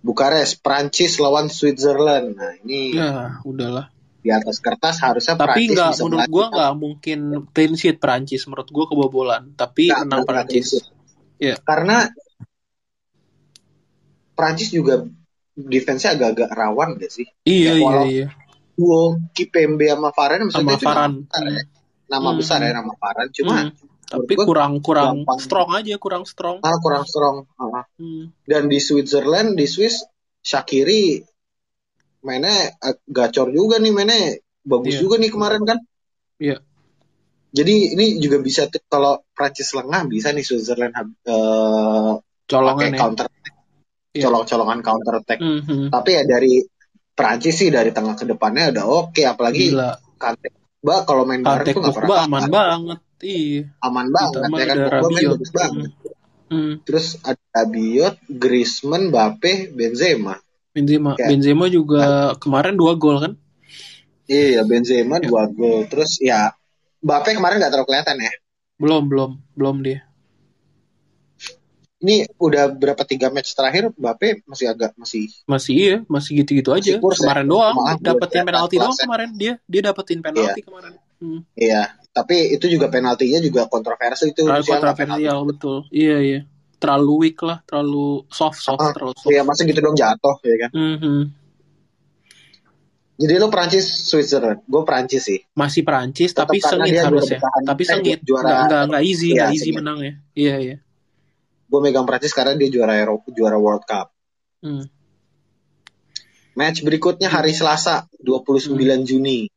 [0.02, 2.34] Bukares, Prancis lawan Switzerland.
[2.36, 3.88] Nah, ini Ya, udahlah.
[4.22, 7.20] di atas kertas harusnya Tapi Prancis nggak bisa menurut gue nggak mungkin
[7.54, 8.44] clean sheet Perancis.
[8.52, 9.54] Menurut gue kebobolan.
[9.56, 10.90] Tapi menang sheet.
[11.42, 11.56] Iya.
[11.62, 12.06] Karena
[14.42, 15.06] Prancis juga
[15.54, 17.30] defense-nya agak-agak rawan gak sih?
[17.46, 18.28] Ya, Iya iya iya.
[18.74, 21.14] duo Kipembe sama Varane misalnya Sama itu Varane.
[21.14, 21.64] nama besar ya.
[22.10, 22.38] Nama Hmm.
[22.42, 23.72] besar ya nama Varane cuma Hmm.
[24.12, 25.40] Tapi kurang kurang gampang.
[25.40, 26.58] strong aja, kurang strong.
[26.60, 27.48] ah, kurang strong.
[27.56, 27.86] Ah.
[27.96, 28.34] Hmm.
[28.44, 30.02] Dan di Switzerland, di Swiss
[30.42, 31.22] Shakiri
[32.20, 32.74] mainnya
[33.06, 35.02] gacor juga nih mainnya bagus Iya.
[35.02, 35.80] juga nih kemarin kan.
[36.38, 36.58] Iya.
[37.52, 43.00] Jadi ini juga bisa kalau Prancis lengah bisa nih Switzerland pakai Colongan ya.
[43.00, 43.28] counter
[44.12, 44.28] Iya.
[44.28, 45.40] colong-colongan counter attack.
[45.40, 45.88] Mhm.
[45.88, 46.60] Tapi ya dari
[47.12, 49.96] Prancis sih dari tengah ke depannya udah oke, apalagi Gila.
[50.20, 53.00] Kante Ba kalau main bareng tuh nggak pernah aman banget.
[53.22, 53.70] Iya.
[53.86, 55.92] aman banget ya kan Pogba main bagus banget.
[56.52, 56.74] Hmm.
[56.84, 60.36] Terus ada Rabiot, Griezmann, Mbappe, Benzema.
[60.74, 62.02] Benzema, Kayak- Benzema juga
[62.36, 63.34] kemarin dua gol kan?
[64.26, 65.30] Iya Benzema Ya.
[65.30, 65.88] dua gol.
[65.88, 66.52] Terus ya
[67.00, 68.32] Mbappe kemarin nggak terlalu kelihatan ya.
[68.76, 70.04] Belum, belum, belum dia.
[72.02, 76.82] Ini udah berapa tiga match terakhir Mbappe masih agak masih Masih iya, masih gitu-gitu aja.
[76.90, 77.30] Masih kurs ya?
[77.30, 79.04] Kemarin doang Malah dapetin penalti doang ya.
[79.06, 79.54] kemarin dia.
[79.64, 80.98] Dia dapetin penalti kemarin.
[81.22, 81.46] Hmm.
[81.54, 81.94] iya.
[82.10, 84.44] Tapi itu juga penaltinya juga kontroversi itu.
[84.44, 85.78] Kontroversial betul.
[85.88, 86.40] Iya, iya.
[86.76, 89.30] Terlalu weak lah, terlalu soft, soft, Ah, terlalu soft.
[89.30, 90.70] Iya masa gitu dong jatuh ya kan.
[90.74, 91.20] Mhm.
[93.16, 95.40] Jadi lu Prancis Switzerland, gue Prancis sih.
[95.54, 97.38] Masih Perancis Tetap tapi sengit harusnya.
[97.38, 98.18] Tapi sengit.
[98.26, 99.78] juara- Nggak, nggak, nggak easy, Iya, nggak easy sengit.
[99.78, 100.14] menangnya.
[100.34, 100.76] Iya, iya.
[101.72, 104.12] Gue megang Prancis karena dia juara Eropa, juara World Cup.
[104.60, 104.84] Hmm.
[106.52, 108.76] Match berikutnya hari Selasa 29
[109.08, 109.48] Juni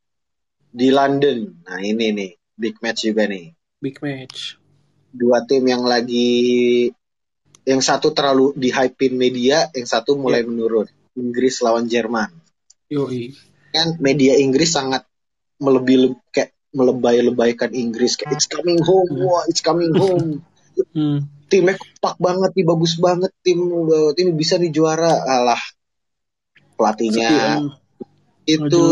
[0.71, 1.59] di London.
[1.67, 3.51] Nah ini nih big match juga nih.
[3.83, 4.55] Big match.
[5.11, 6.87] Dua tim yang lagi
[7.67, 10.87] yang satu terlalu di hypein media, yang satu mulai menurun.
[11.19, 12.31] Inggris lawan Jerman.
[12.91, 13.35] Yoi.
[13.75, 15.03] Kan media Inggris sangat
[15.59, 20.39] melebih kayak melebay-lebaykan Inggris kayak it's coming home, wah it's coming home.
[20.91, 21.23] Hmm.
[21.45, 23.59] Timnya kompak banget nih, bagus banget tim
[24.13, 25.13] tim bisa nih juara.
[25.21, 25.61] Alah
[26.73, 27.63] pelatihnya Sekian.
[28.45, 28.85] itu.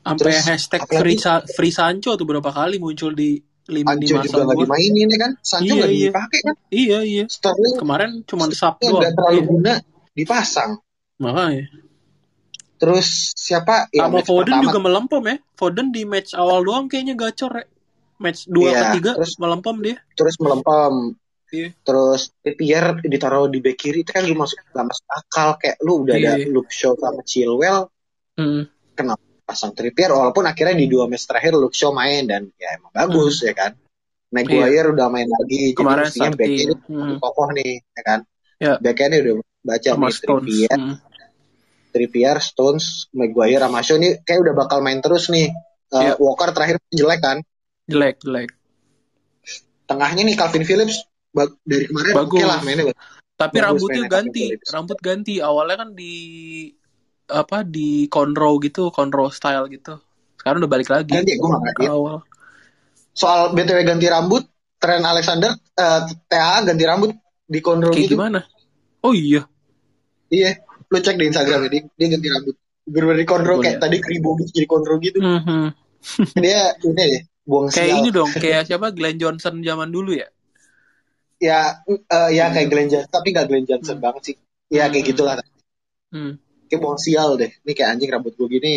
[0.00, 4.44] Sampai hashtag free, Sa- free Sancho tuh berapa kali muncul di lima di masa juga
[4.44, 4.64] nggak gua.
[4.68, 6.08] dimainin ya kan Sancho Iya, nggak iya.
[6.12, 7.24] dipakai kan Iya iya.
[7.24, 9.00] Sterling Kemarin cuma sub yang doang.
[9.00, 9.44] nggak terlalu Iya.
[9.48, 9.72] guna
[10.12, 10.70] dipasang
[11.16, 11.64] Makanya.
[12.76, 15.36] terus siapa ya Sama Foden pertama juga melempem ya.
[15.56, 17.64] Foden di match awal doang kayaknya gacor ya.
[18.14, 19.96] Match 2 Iya, ketiga terus- melempem dia.
[20.12, 20.92] terus melempem
[21.54, 21.68] Iya.
[21.86, 26.02] terus Trippier ditaruh di back kiri itu kan lu masuk gak masuk akal kayak lu
[26.02, 26.50] udah ada Iya.
[26.50, 27.86] Luke Shaw sama Chilwell
[28.34, 28.66] Hmm.
[29.46, 33.40] pasang Trippier walaupun akhirnya di dua match terakhir Luke Shaw main dan ya emang bagus
[33.40, 33.78] ya kan
[34.34, 35.78] Maguire udah main lagi.
[35.78, 37.22] Kemarin jadi back kiri Hmm.
[37.22, 38.20] kokoh nih ya kan
[38.58, 38.74] Ya.
[38.82, 40.42] back nya udah baca Sama nih Stones.
[40.42, 40.96] Trippier Hmm.
[41.94, 45.54] Trippier, Stones, Maguire, sama Shaw ini kayak udah bakal main terus nih.
[45.94, 46.12] Uh, Iya.
[46.18, 47.38] Walker terakhir jelek kan.
[47.86, 48.50] Jelek, jelek.
[49.86, 52.30] Tengahnya nih Calvin Phillips bag- dari kemarin Bagus.
[52.32, 52.84] oke lah mainnya.
[52.86, 52.98] bagus.
[53.34, 55.34] Tapi Bagus rambutnya ganti, rambut ganti.
[55.38, 56.12] Awalnya kan di
[57.26, 59.98] apa di cornrow gitu, cornrow style gitu.
[60.36, 61.84] Sekarang udah balik lagi Ganti gue gak ke ngerti.
[61.88, 62.16] awal.
[63.10, 67.10] Soal BTW ganti rambut, Trent Alexander, uh, TA ganti rambut
[67.44, 68.14] di Conroe Kayak gitu.
[68.14, 68.40] gimana?
[69.00, 69.42] Oh iya.
[70.28, 72.54] Iya, lu cek di Instagram dia, dia ganti rambut.
[72.84, 73.82] Bener-bener di Conroe Gua kayak liat.
[73.82, 75.18] tadi kribo gitu jadi Conroe gitu.
[75.18, 75.64] Mhm.
[76.36, 80.28] Dia ini deh, buang Kayak ini dong, kayak siapa Glenn Johnson zaman dulu ya?
[81.44, 84.04] Ya, uh, ya kayak Glenn Johnson, tapi gak Glenn Johnson Hmm.
[84.04, 84.36] banget sih.
[84.72, 85.10] Ya kayak Hmm.
[85.12, 85.34] gitulah.
[86.08, 86.32] Hmm.
[86.64, 87.52] Kayak buang sial deh.
[87.52, 88.72] Ini kayak anjing rambut gue gini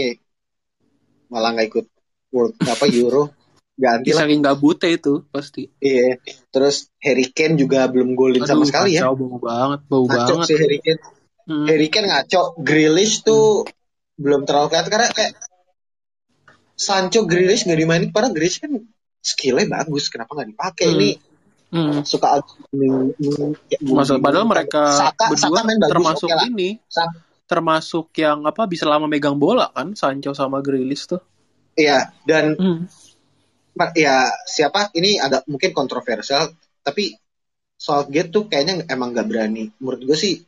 [1.27, 1.85] malah nggak ikut
[2.29, 3.31] World apa Euro
[3.75, 5.67] ganti lah Saking gabutnya itu pasti.
[5.77, 6.15] iya
[6.49, 10.47] terus Harry Kane juga belum golin sama sekali ya bau banget, bau ngaco banget.
[10.47, 11.01] sih Harry Kane
[11.43, 11.63] Hmm.
[11.63, 13.67] Harry Kane ngaco Grealish tuh
[14.15, 15.33] belum terlalu kelihatan karena kayak
[16.75, 18.71] Sancho Grealish nggak dimainin padahal Grealish kan
[19.19, 20.95] skillnya bagus kenapa nggak dipakai Hmm.
[20.95, 21.09] ini
[21.67, 21.99] Hmm.
[22.01, 22.39] suka
[22.71, 23.11] bunyi-
[24.17, 26.45] padahal mereka Saka, berdua Saka main bagus termasuk oke lah.
[26.47, 31.19] ini, Saka- termasuk yang apa bisa lama megang bola kan, Sancho sama Grealish tuh.
[31.73, 32.89] iya dan Hmm.
[33.93, 36.49] ya siapa ini agak mungkin kontroversial
[36.81, 37.13] tapi
[37.73, 40.41] Southgate tuh kayaknya emang nggak berani menurut gue sih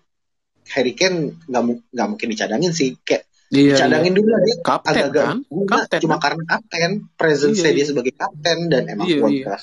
[0.70, 1.62] Harry Kane nggak
[1.94, 3.74] nggak mungkin dicadangin sih kayak Iya, iya.
[3.78, 5.38] dicadangin dulu dia Kapten agak-agak kan?
[5.46, 6.22] guna Kapten cuma kan?
[6.26, 7.86] karena kapten presence Iya, dia iya.
[7.86, 9.54] sebagai kapten dan emang Iya, iya.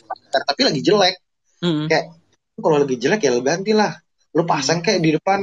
[0.46, 1.14] tapi lagi jelek
[1.56, 1.88] Hmm.
[1.88, 2.12] kayak
[2.56, 3.92] kalau lagi jelek ya lo ganti lah
[4.32, 5.40] lo pasang kayak di depan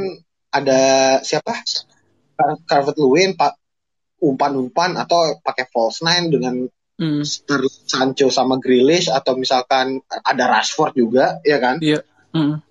[0.49, 0.79] ada
[1.21, 1.57] siapa
[2.33, 3.57] Car- Calvert Lewin pak
[4.19, 6.55] umpan-umpan atau pakai false nine dengan.
[7.25, 12.05] Sterling, Sancho sama Grealish atau misalkan ada Rashford juga ya kan Iya.
[12.31, 12.61] Hmm.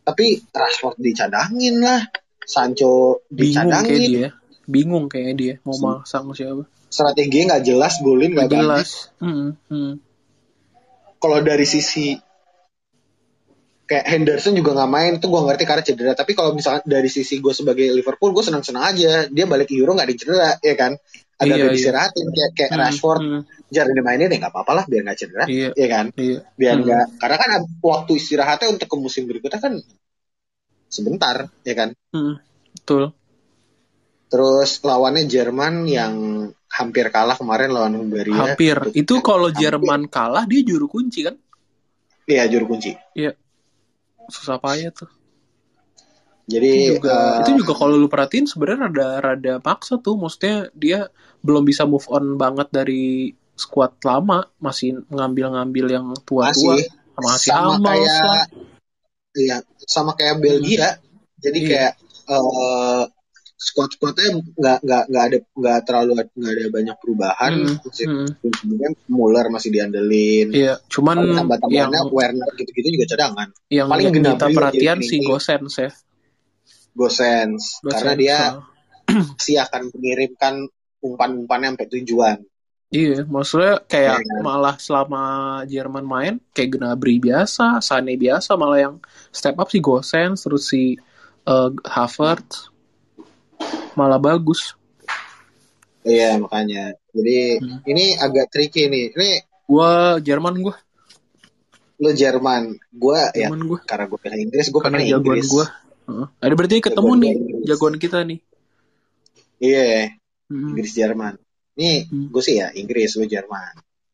[0.00, 2.06] tapi Rashford dicadangin lah
[2.46, 4.28] Sancho Bingung kayak dicadangin dia.
[4.64, 6.64] Bingung kayak dia mau masang siapa.
[6.86, 9.10] strategi nggak jelas golin nggak jelas.
[9.18, 9.58] Hmm.
[9.66, 9.98] Hmm.
[11.18, 12.14] kalau dari sisi
[13.84, 17.36] kayak Henderson juga nggak main itu gue ngerti karena cedera tapi kalau misalnya dari sisi
[17.36, 20.92] gue sebagai Liverpool gue senang senang aja dia balik Euro nggak ada cedera ya kan
[21.34, 21.92] ada Iya, ada iya.
[22.14, 22.80] kayak kayak Hmm.
[22.80, 23.42] Rashford Hmm.
[23.68, 25.68] jarang dimainin ya nggak apa-apa lah biar nggak cedera Iya.
[25.76, 26.38] ya kan Iya.
[26.56, 26.84] biar Hmm.
[26.88, 29.74] nggak karena kan waktu istirahatnya untuk ke musim berikutnya kan
[30.88, 32.40] sebentar ya kan Hmm.
[32.72, 33.12] Betul.
[34.30, 36.14] terus lawannya Jerman yang
[36.66, 38.90] hampir kalah kemarin lawan Hungaria Hampir.
[38.90, 39.62] Itu kalau Hampir.
[39.62, 41.38] Jerman kalah dia juru kunci kan?
[42.24, 43.36] iya juru kunci Iya.
[44.30, 45.10] Susah payah tuh.
[46.44, 51.08] Jadi itu juga itu juga kalau lu perhatiin sebenarnya rada rada paksa tuh maksudnya dia
[51.40, 57.78] belum bisa move on banget dari squad lama masih ngambil-ngambil yang tua-tua masih masih sama
[57.80, 58.44] kayak
[59.38, 59.56] iya
[59.86, 60.98] sama kayak Belgia.
[61.40, 61.68] Jadi Iya.
[61.68, 61.92] kayak
[63.54, 67.52] eh squad-squadnya nggak nggak nggak ada nggak terlalu nggak ada banyak perubahan.
[67.54, 68.28] Hmm, Masih hmm.
[68.42, 70.48] kemudian Muller masih diandelin.
[70.50, 73.48] Iya, cuman Paling yang Werner gitu-gitu juga cadangan.
[73.70, 75.16] yang paling yang kita perhatian si.
[75.22, 75.90] Gosens ya.
[76.94, 78.52] Gosens karena dia ah.
[79.38, 80.54] pasti akan mengirimkan
[81.04, 82.38] umpan-umpannya sampai tujuan.
[82.94, 84.38] Iya, maksudnya kayak Iya.
[84.42, 85.22] malah selama
[85.66, 88.94] Jerman main kayak Gnabry biasa, Sané biasa, malah yang
[89.34, 90.94] step up si Gosens terus si
[91.44, 92.73] eh, Havertz
[93.94, 94.74] malah bagus.
[96.00, 96.94] Iya makanya.
[97.10, 97.78] Jadi Hmm.
[97.84, 99.06] ini agak tricky nih.
[99.10, 99.30] Ini
[99.64, 100.76] Gua Jerman gua,
[101.96, 103.78] lo Jerman, gue ya Jerman gua.
[103.80, 105.48] karena gue pilih Inggris, gue Karena jagoan Inggris.
[105.48, 105.66] gua.
[106.04, 106.26] Heeh.
[106.38, 107.64] Ada berarti ketemu Jagoan nih Inggris.
[107.64, 108.38] jagoan kita nih.
[109.56, 109.84] Iya,
[110.44, 110.68] Hmm.
[110.70, 111.34] Inggris Jerman.
[111.74, 112.28] Nih Hmm.
[112.28, 113.72] gue sih ya Inggris, lo Jerman.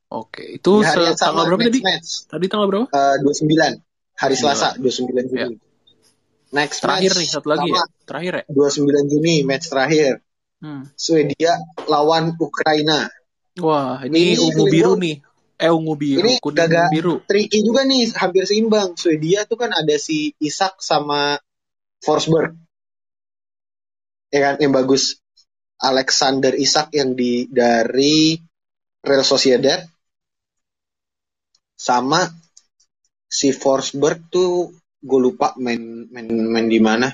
[0.08, 1.80] Oke, itu se- tanggal berapa next tadi?
[1.82, 2.86] match Tadi tanggal berapa?
[2.86, 3.74] Eh, 29
[4.12, 4.38] hari 29.
[4.38, 5.38] Selasa 29 Juni.
[5.38, 5.46] Ya.
[6.50, 7.78] Next Terakhir match nih satu lagi ya.
[7.78, 8.44] sama Terakhir ya.
[8.50, 10.12] 29 Juni match terakhir
[10.60, 10.84] Hmm.
[10.92, 11.56] Swedia
[11.88, 13.08] lawan Ukraina.
[13.64, 15.16] Wah, ini, Ini ungu biru nih.
[15.56, 17.14] Eh ungu biru, Ini kuning gagak- biru.
[17.24, 18.92] Tricky juga nih, hampir seimbang.
[18.92, 21.40] Swedia tuh kan ada si Isak sama
[21.98, 22.60] Forsberg.
[24.28, 25.16] Ya kan, yang bagus.
[25.76, 28.36] Alexander Isak yang di dari
[29.00, 29.80] Real Sociedad
[31.72, 32.28] sama
[33.24, 35.80] si Forsberg tuh gue lupa main
[36.12, 37.08] main main di mana.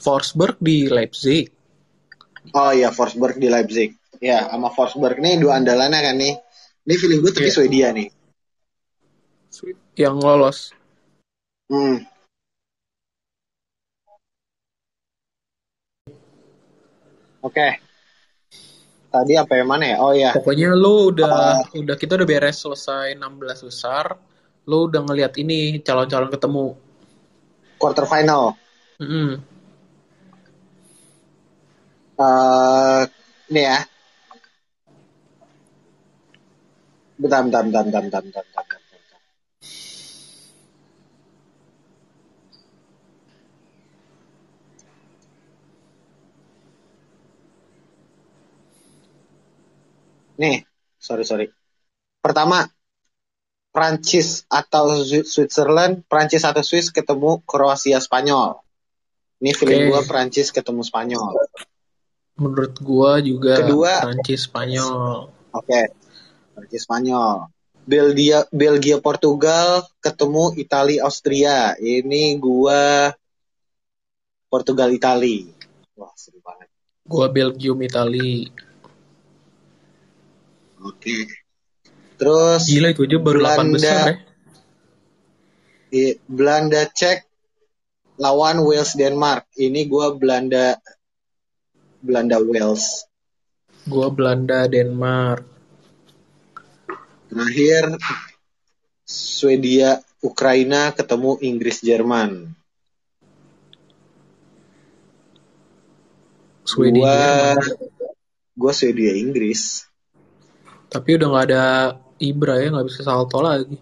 [0.00, 1.48] Forsberg di Leipzig.
[2.56, 3.90] Oh iya Forsberg di Leipzig.
[4.20, 6.34] Ya sama Forsberg nih dua andalannya kan nih.
[6.84, 7.56] Ini feeling gue tapi Iya.
[7.56, 8.08] Swedia nih.
[9.98, 10.72] yang lolos.
[11.68, 12.00] Hmm.
[17.40, 17.68] Oke.
[19.10, 19.96] Tadi apa yang mana ya?
[19.98, 20.30] Oh ya.
[20.36, 24.14] Pokoknya lo udah udah kita udah beres selesai 16 besar.
[24.68, 26.66] Lo udah ngeliat ini calon-calon ketemu.
[27.80, 28.56] Quarter final.
[29.00, 29.28] Mm-mm.
[32.20, 33.02] Eh
[33.50, 33.78] ini ya.
[37.20, 39.20] Bentar, bentar, bentar, bentar, bentar, bentar, bentar, bentar.
[50.40, 50.64] Nih,
[50.96, 51.46] sorry, sorry.
[52.24, 52.64] Pertama,
[53.70, 58.58] Prancis atau Swi- Switzerland, Prancis atau Swiss ketemu Kroasia Spanyol.
[59.40, 59.90] Ini feeling Oke.
[59.94, 61.32] gua Prancis ketemu Spanyol.
[62.34, 65.30] Menurut gua juga Kedua- Prancis Spanyol.
[65.54, 65.80] Oke,
[66.52, 67.46] Prancis Spanyol.
[67.86, 71.72] Belgia, Belgia Portugal ketemu Italia Austria.
[71.80, 73.14] Ini gua
[74.50, 75.46] Portugal Itali.
[75.94, 76.68] Wah seru banget.
[77.06, 78.50] Gua Belgium Itali.
[80.80, 81.39] Oke.
[82.20, 83.72] Terus Gila itu aja baru 8 Belanda.
[83.72, 84.04] besar
[85.88, 86.12] ya.
[86.28, 87.18] Belanda Cek
[88.20, 89.48] lawan Wales Denmark.
[89.56, 90.76] Ini gua Belanda
[92.04, 93.08] Belanda Wales.
[93.88, 95.48] Gua Belanda Denmark.
[97.32, 97.96] Terakhir
[99.08, 102.52] Swedia Ukraina ketemu Inggris Jerman.
[106.68, 107.56] Swedia gua
[108.52, 109.88] gua Swedia Inggris.
[110.92, 111.64] Tapi udah nggak ada
[112.20, 113.80] Ibra ya nggak bisa salto lagi.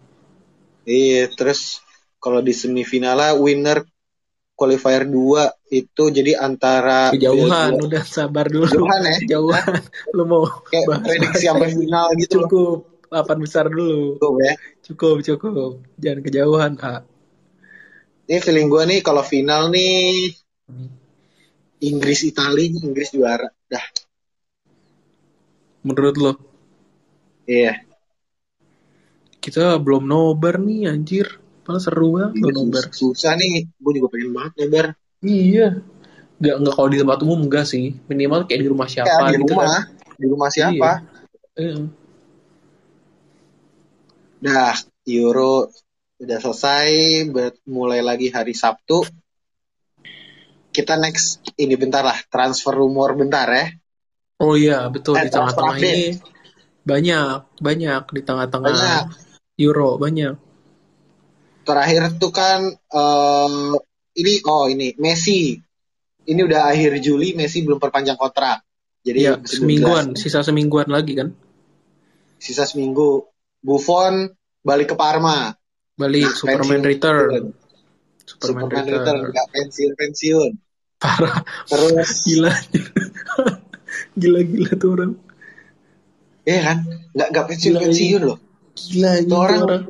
[0.87, 1.83] Iya, terus
[2.23, 3.83] kalau di semifinalnya winner
[4.55, 8.67] qualifier 2 itu jadi antara Kejauhan Belgia- udah sabar dulu.
[8.67, 9.17] Kejauhan ya?
[9.23, 9.73] Kejauhan.
[10.17, 12.79] Lu mau Kayak prediksi sampai final gitu cukup.
[13.09, 14.21] 8 besar dulu.
[14.21, 14.55] Tuh, ya.
[14.85, 15.71] Cukup, cukup.
[15.97, 17.03] Jangan kejauhan, Kak.
[18.29, 20.29] Ini feeling gua nih kalau final nih
[21.81, 23.49] Inggris Itali, Inggris juara.
[23.71, 23.81] Dah.
[25.87, 26.33] Menurut lo,
[27.49, 27.88] Iya.
[29.49, 31.41] Kita belum nobar nih anjir.
[31.65, 32.85] Malah seru banget belum nobar.
[32.93, 34.87] Susah nih, gue juga pengen banget nobar.
[35.25, 35.69] Iya.
[36.39, 37.97] Nggak, nggak kalau di tempat umum enggak sih.
[38.07, 39.83] Minimal kayak di rumah Kayak siapa di gitu rumah, kan.
[40.21, 40.91] di rumah siapa?
[41.59, 41.77] Iya.
[44.39, 44.77] Dah,
[45.09, 45.67] Euro
[46.19, 46.91] udah selesai,
[47.67, 49.03] mulai lagi hari Sabtu.
[50.71, 53.67] Kita next ini bentar lah, transfer rumor bentar ya.
[54.39, 56.23] Oh iya, betul Eh, di tengah-tengah ini
[56.87, 59.11] banyak, banyak di tengah-tengah.
[59.59, 60.35] Euro banyak.
[61.67, 63.73] Terakhir tuh kan eh,
[64.17, 65.59] ini oh ini Messi.
[66.29, 68.61] Ini udah akhir Juli Messi belum perpanjang kontrak.
[69.01, 70.21] Jadi Iya, belum semingguan, jelas.
[70.21, 71.29] sisa semingguan lagi kan.
[72.39, 73.27] sisa seminggu.
[73.59, 74.31] Buffon
[74.63, 75.51] balik ke Parma.
[75.99, 76.83] Balik Nah, Superman pensiun.
[76.87, 77.43] Return.
[78.23, 78.95] Superman, Superman Return.
[78.95, 80.51] Return nggak pensiun pensiun.
[80.99, 81.37] Parah.
[81.67, 82.53] Terus Gila.
[84.15, 85.13] Gila-gila tuh orang.
[86.47, 86.79] Iya kan?
[87.19, 88.39] Nggak nggak pensiun Gila, pensiun loh.
[88.79, 89.83] Gila ini Tuh orang- orang.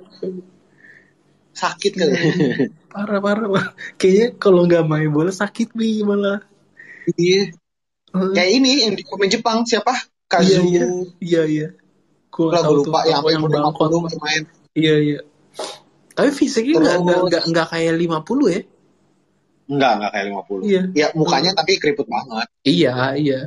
[1.53, 2.15] Sakit kali.
[2.93, 3.69] Parah, parah, parah.
[4.01, 6.41] Kayaknya kalau nggak main bola sakit nih malah.
[7.15, 7.53] Iya.
[8.11, 8.33] Heeh.
[8.33, 9.93] Kayak ini yang di pemain Jepang siapa?
[9.93, 10.61] Iya, Kazu.
[10.65, 10.85] iya.
[11.21, 11.69] Iya, iya.
[12.33, 13.89] Gue Lah, tahu lupa tuh, yang yang bangkot.
[13.93, 14.43] 50 masih main.
[14.73, 15.19] Iya, iya.
[16.17, 16.97] Tapi fisiknya nggak
[17.29, 18.61] nggak nggak kayak 50 ya?
[19.69, 20.61] Enggak, enggak kayak 50.
[20.65, 20.83] Iya.
[20.97, 22.49] Ya mukanya tapi keriput banget.
[22.65, 23.41] Iya, iya.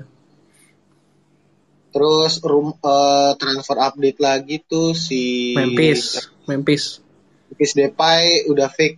[1.91, 7.03] Terus room eh, transfer update lagi tuh si Memphis, Memphis
[7.51, 8.95] Memphis Depay udah fix.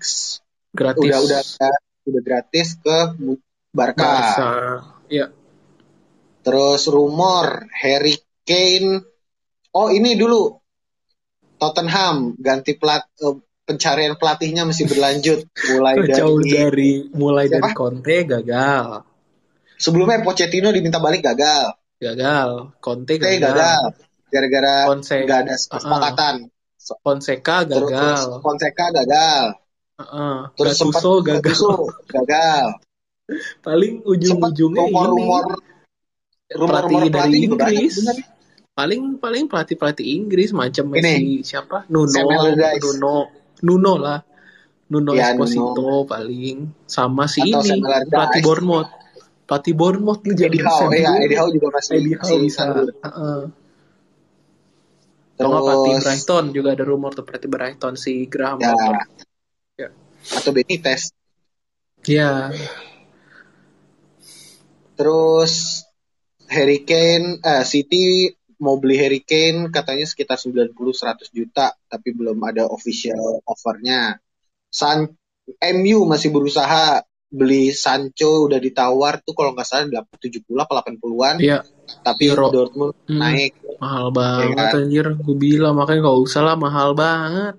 [0.73, 1.01] gratis.
[1.01, 1.41] Udah udah
[2.05, 2.97] udah gratis ke
[3.73, 4.05] Barca.
[4.05, 4.51] Barca.
[5.09, 5.33] Iya.
[6.45, 9.01] Terus rumor Harry Kane.
[9.73, 10.53] Oh, ini dulu.
[11.57, 17.73] Tottenham ganti plat eh, pencarian pelatihnya masih berlanjut mulai Jauh dari dari mulai dari Siapa?
[17.73, 18.85] Conte gagal.
[19.79, 21.75] sebelumnya Pochettino diminta balik gagal.
[22.03, 22.49] Gagal.
[22.83, 23.39] Conte gagal.
[23.39, 23.83] gagal
[24.33, 26.35] gara-gara Fonse- nggak ada kesepakatan.
[26.99, 28.23] Fonseca Terus gagal.
[28.43, 29.43] Fonseca gagal.
[29.93, 30.35] Heeh.
[30.57, 31.59] Terus sempat gagal.
[32.09, 32.65] Gagal.
[33.65, 35.43] Paling ujung-ujungnya ini rumor-rumor
[36.51, 37.93] rumor-rumor pelatih dari banyak Inggris.
[38.73, 40.91] Paling paling pelatih pelatih Inggris macam.
[40.91, 41.87] Messi siapa?
[41.87, 42.19] Nuno.
[42.83, 43.15] Nuno,
[43.63, 44.19] Nuno lah.
[44.91, 47.79] Nuno Ya, Esposito paling sama si Atau ini
[48.11, 48.91] pelatih Bournemouth.
[49.43, 51.11] Pelatih Bournemouth lu Eddie Howe, ya.
[51.19, 52.57] Eddie Howe juga masih Eddie Howe bisa.
[52.63, 52.95] sanggup.
[53.03, 53.41] Heeh.
[55.33, 58.73] Kalau nggak pelatih Terus Brighton juga ada rumor tuh pelatih Brighton si Graham ya.
[59.75, 59.89] Ya.
[60.39, 61.11] atau Benitez.
[62.03, 62.51] Ya,
[64.93, 65.83] Terus
[66.49, 68.29] Harry Kane, eh, City
[68.61, 74.21] mau beli Harry Kane katanya sekitar 90-100 juta, tapi belum ada official offernya.
[74.69, 75.11] San
[75.59, 81.65] MU masih berusaha beli Sancho udah ditawar tuh kalau nggak salah 70 apa 80-an, iya
[82.05, 82.53] tapi Euro.
[82.53, 83.19] Dortmund Hmm.
[83.19, 83.57] naik.
[83.81, 84.79] mahal banget kan?
[84.79, 85.05] anjir.
[85.17, 87.57] Gue bilang makanya nggak usah lah mahal banget.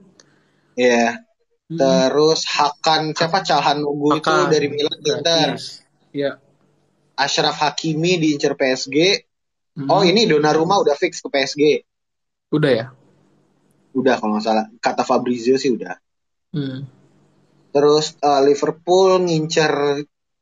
[0.74, 1.20] Ya,
[1.64, 1.80] Hmm.
[1.80, 5.18] terus Hakan siapa Calhanoglu itu Hakan, dari Milan Inter.
[5.22, 5.82] gratis.
[6.14, 6.38] Ya.
[7.14, 9.26] Ashraf Hakimi diincer PSG.
[9.74, 9.90] Hmm.
[9.90, 11.82] Oh, ini Donnarumma udah fix ke PSG.
[12.54, 12.86] Udah ya.
[13.94, 14.66] Udah kalau nggak salah.
[14.78, 15.98] Kata Fabrizio sih udah.
[16.54, 16.86] Hmm.
[17.74, 19.72] Terus eh, Liverpool ngincer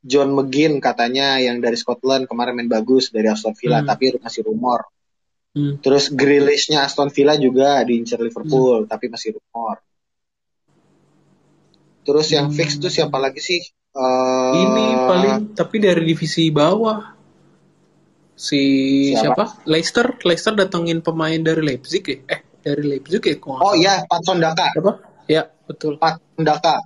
[0.03, 3.89] John McGinn katanya yang dari Scotland kemarin main bagus dari Aston Villa Hmm.
[3.89, 4.85] tapi masih rumor.
[5.53, 5.79] Hmm.
[5.81, 9.81] Terus Grealish-nya Aston Villa juga diincer Liverpool tapi masih rumor.
[12.03, 12.57] Terus yang Hmm.
[12.57, 13.63] fix tuh siapa lagi sih?
[13.93, 17.15] Eh, Ini paling tapi dari divisi bawah.
[18.35, 18.59] Si
[19.15, 19.21] Siapa?
[19.23, 19.45] siapa?
[19.71, 22.19] Leicester, Leicester datengin pemain dari Leipzig ya?
[22.27, 23.37] Eh, dari Leipzig ya?
[23.39, 24.73] Kok Oh iya, Patson Daka.
[24.75, 24.93] Apa?
[25.31, 25.95] Ya, betul.
[26.01, 26.81] Patson Daka.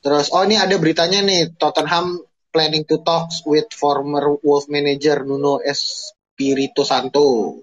[0.00, 5.60] Terus oh ini ada beritanya nih Tottenham planning to talks with former Wolf manager Nuno
[5.60, 7.60] Espirito Santo.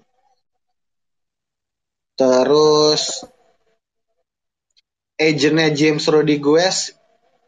[2.14, 3.26] Terus
[5.18, 6.94] agentnya James Rodriguez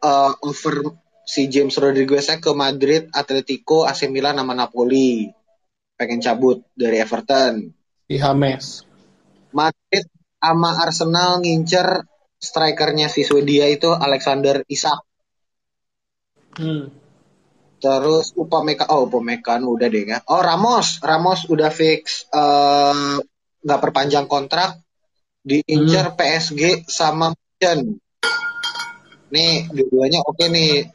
[0.03, 5.31] uh, offer si James Rodriguez ke Madrid, Atletico, AC Milan sama Napoli.
[5.95, 7.71] Pengen cabut dari Everton.
[8.09, 8.83] Di Hames.
[9.55, 10.03] Madrid
[10.41, 12.10] sama Arsenal ngincer
[12.41, 15.05] strikernya si Swedia itu Alexander Isak.
[16.57, 16.89] Hmm.
[17.81, 20.19] Terus Upamecano, oh Upamecano udah deh ya.
[20.29, 23.17] Oh Ramos, Ramos udah fix eh,
[23.61, 24.81] nggak perpanjang kontrak,
[25.45, 28.01] diincar PSG sama Munchen.
[29.31, 30.89] Nih dua-duanya oke nih.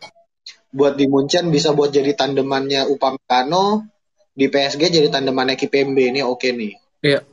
[0.77, 3.89] Buat di Munchen bisa buat jadi tandemannya Upamecano,
[4.37, 6.75] di PSG jadi tandemannya Kipembe ini oke nih.
[7.01, 7.25] Iya.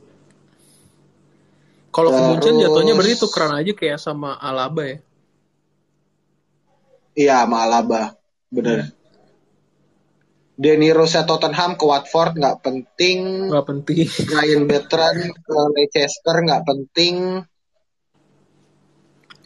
[1.94, 4.98] Kalau ke Munchen jatuhnya berarti tukeran aja kayak sama Alaba ya.
[7.14, 8.18] Iya sama Alaba,
[8.50, 8.90] bener.
[10.58, 13.50] Danny Rose Tottenham ke Watford nggak penting.
[13.50, 14.06] Gak penting.
[14.06, 17.42] Ryan Bertrand ke Leicester nggak penting.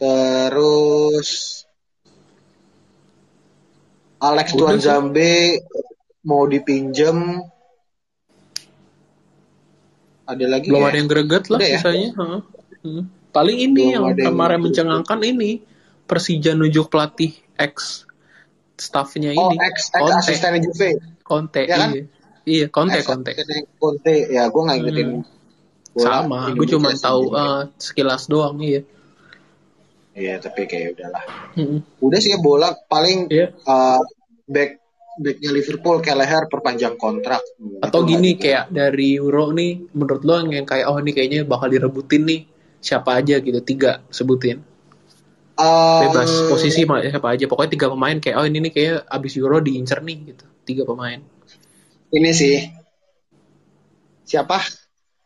[0.01, 1.29] Terus
[4.17, 4.81] Alex Tuan.
[4.81, 5.61] Zambe
[6.25, 7.45] mau dipinjem.
[10.29, 10.87] Ada lagi Belum ya?
[10.87, 11.73] ada yang greget lah Udah ya?
[11.75, 12.09] sisanya.
[12.13, 12.39] Heeh.
[12.79, 13.03] Hmm.
[13.29, 14.65] Paling ini Belum yang ada yang kemarin greget.
[14.65, 15.51] mencengangkan ini
[16.05, 18.05] Persija nunjuk pelatih ex
[18.75, 20.89] staffnya Oh, ini ex, ex asistennya Juve.
[21.21, 21.89] Conte, Ya kan?
[21.91, 22.03] iya.
[22.41, 23.31] Iya, Conte, Ex Conte.
[23.75, 24.15] Conte.
[24.27, 25.07] Ya, gue nggak ngikutin.
[25.11, 25.23] Hmm.
[25.89, 28.81] bola Sama, gue cuma tahu eh, sekilas doang, iya.
[30.11, 31.23] Iya, tapi kayak udahlah.
[31.53, 31.79] Hmm.
[31.99, 33.53] Udah sih ya bola paling Iya.
[33.61, 34.01] uh,
[34.45, 34.78] back
[35.19, 37.43] backnya Liverpool Kelleher perpanjang kontrak.
[37.83, 41.67] Atau Itu gini kayak dari Euro nih, menurut lo yang kayak oh ini kayaknya bakal
[41.67, 42.41] direbutin nih
[42.79, 44.63] siapa aja gitu tiga sebutin.
[45.59, 47.45] Um, Bebas posisi siapa aja.
[47.51, 50.45] Pokoknya tiga pemain kayak oh ini nih kayak abis Euro diincer nih gitu.
[50.63, 51.19] Tiga pemain.
[52.09, 52.55] Ini sih
[54.23, 54.63] siapa?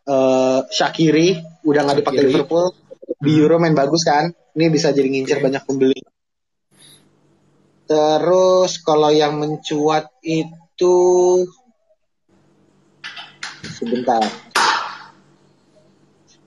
[0.10, 1.38] Eh Shakiri
[1.70, 2.26] udah nggak dipakai.
[2.26, 2.74] Liverpool
[3.22, 4.34] di Euro main bagus kan?
[4.58, 5.46] Ini bisa jadi ngincer Oke.
[5.46, 6.02] banyak pembeli.
[7.84, 10.95] Terus kalau yang mencuat itu
[13.67, 14.23] sebentar.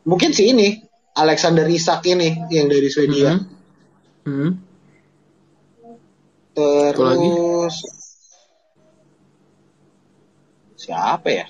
[0.06, 0.80] Mungkin sih ini
[1.16, 3.36] Alexander Isak ini yang dari Swedia.
[3.36, 3.52] Hmm.
[4.26, 4.52] Hmm.
[6.56, 7.74] Terus
[10.76, 11.46] siapa ya?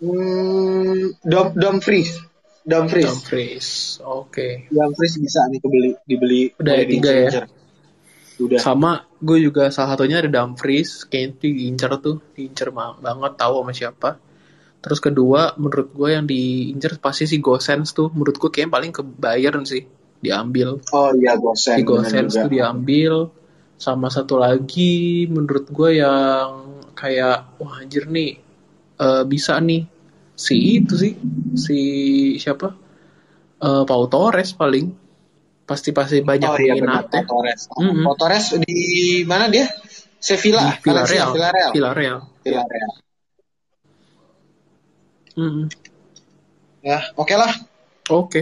[0.00, 2.25] Hmm, Dom Dumfries.
[2.66, 3.06] Dumfries.
[3.06, 3.68] Dumfries.
[4.02, 4.66] Oke.
[4.74, 7.30] Dumfries bisa nih kebeli dibeli Udah ya, tiga ya?
[8.42, 8.58] Udah.
[8.58, 11.06] Sama gue juga salah satunya ada Dumfries.
[11.06, 12.16] Kayaknya itu diincer tuh.
[12.34, 14.10] Diincer banget tahu sama siapa.
[14.82, 18.10] Terus kedua menurut gue yang diincer pasti si Gosens tuh.
[18.10, 19.86] Menurut gue kayaknya paling ke Bayern sih.
[20.18, 20.82] Diambil.
[20.90, 21.78] Oh iya Gosen.
[21.78, 23.30] Si Gosens tuh diambil.
[23.78, 28.40] Sama satu lagi menurut gue yang kayak wah anjir nih
[28.98, 29.95] eh, bisa nih
[30.36, 31.12] si itu sih
[31.56, 31.78] si
[32.36, 32.86] siapa
[33.56, 34.92] Eh, Pau Torres paling
[35.64, 37.72] pasti pasti banyak Oh iya minatnya Pau Torres.
[37.72, 38.04] Mm-mm.
[38.04, 38.76] Pau Torres di
[39.24, 39.64] mana dia?
[40.20, 40.76] Sevilla.
[40.76, 41.70] di Villarreal Valencia, Villarreal.
[41.72, 42.92] Villarreal Villarreal.
[45.36, 45.66] Mm-mm.
[46.84, 47.52] Ya, oke lah.
[48.12, 48.40] oke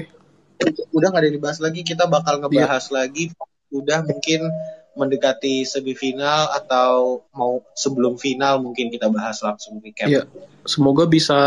[0.90, 1.80] Udah nggak ada yang dibahas lagi.
[1.86, 3.30] Kita bakal ngebahas lagi.
[3.70, 4.50] Udah mungkin
[4.94, 10.06] mendekati semifinal atau mau sebelum final mungkin kita bahas langsung recap.
[10.06, 10.22] ya
[10.62, 11.38] semoga bisa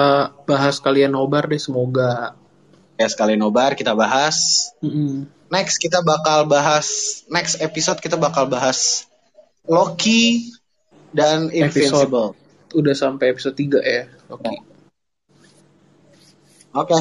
[0.44, 2.36] bahas kalian nobar deh semoga
[2.98, 4.70] Ya sekali nobar kita bahas.
[4.82, 5.30] Mm-mm.
[5.54, 9.06] Next kita bakal bahas next episode kita bakal bahas
[9.64, 10.50] Loki
[11.14, 12.10] dan Episode.
[12.10, 12.30] Invincible.
[12.74, 14.50] udah sampai episode 3 ya oke
[16.74, 17.00] Oke.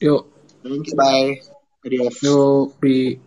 [0.00, 0.26] yuk
[0.66, 0.96] Thank you.
[0.98, 1.38] Bye.
[1.84, 2.18] Adios.
[2.18, 3.25] yuk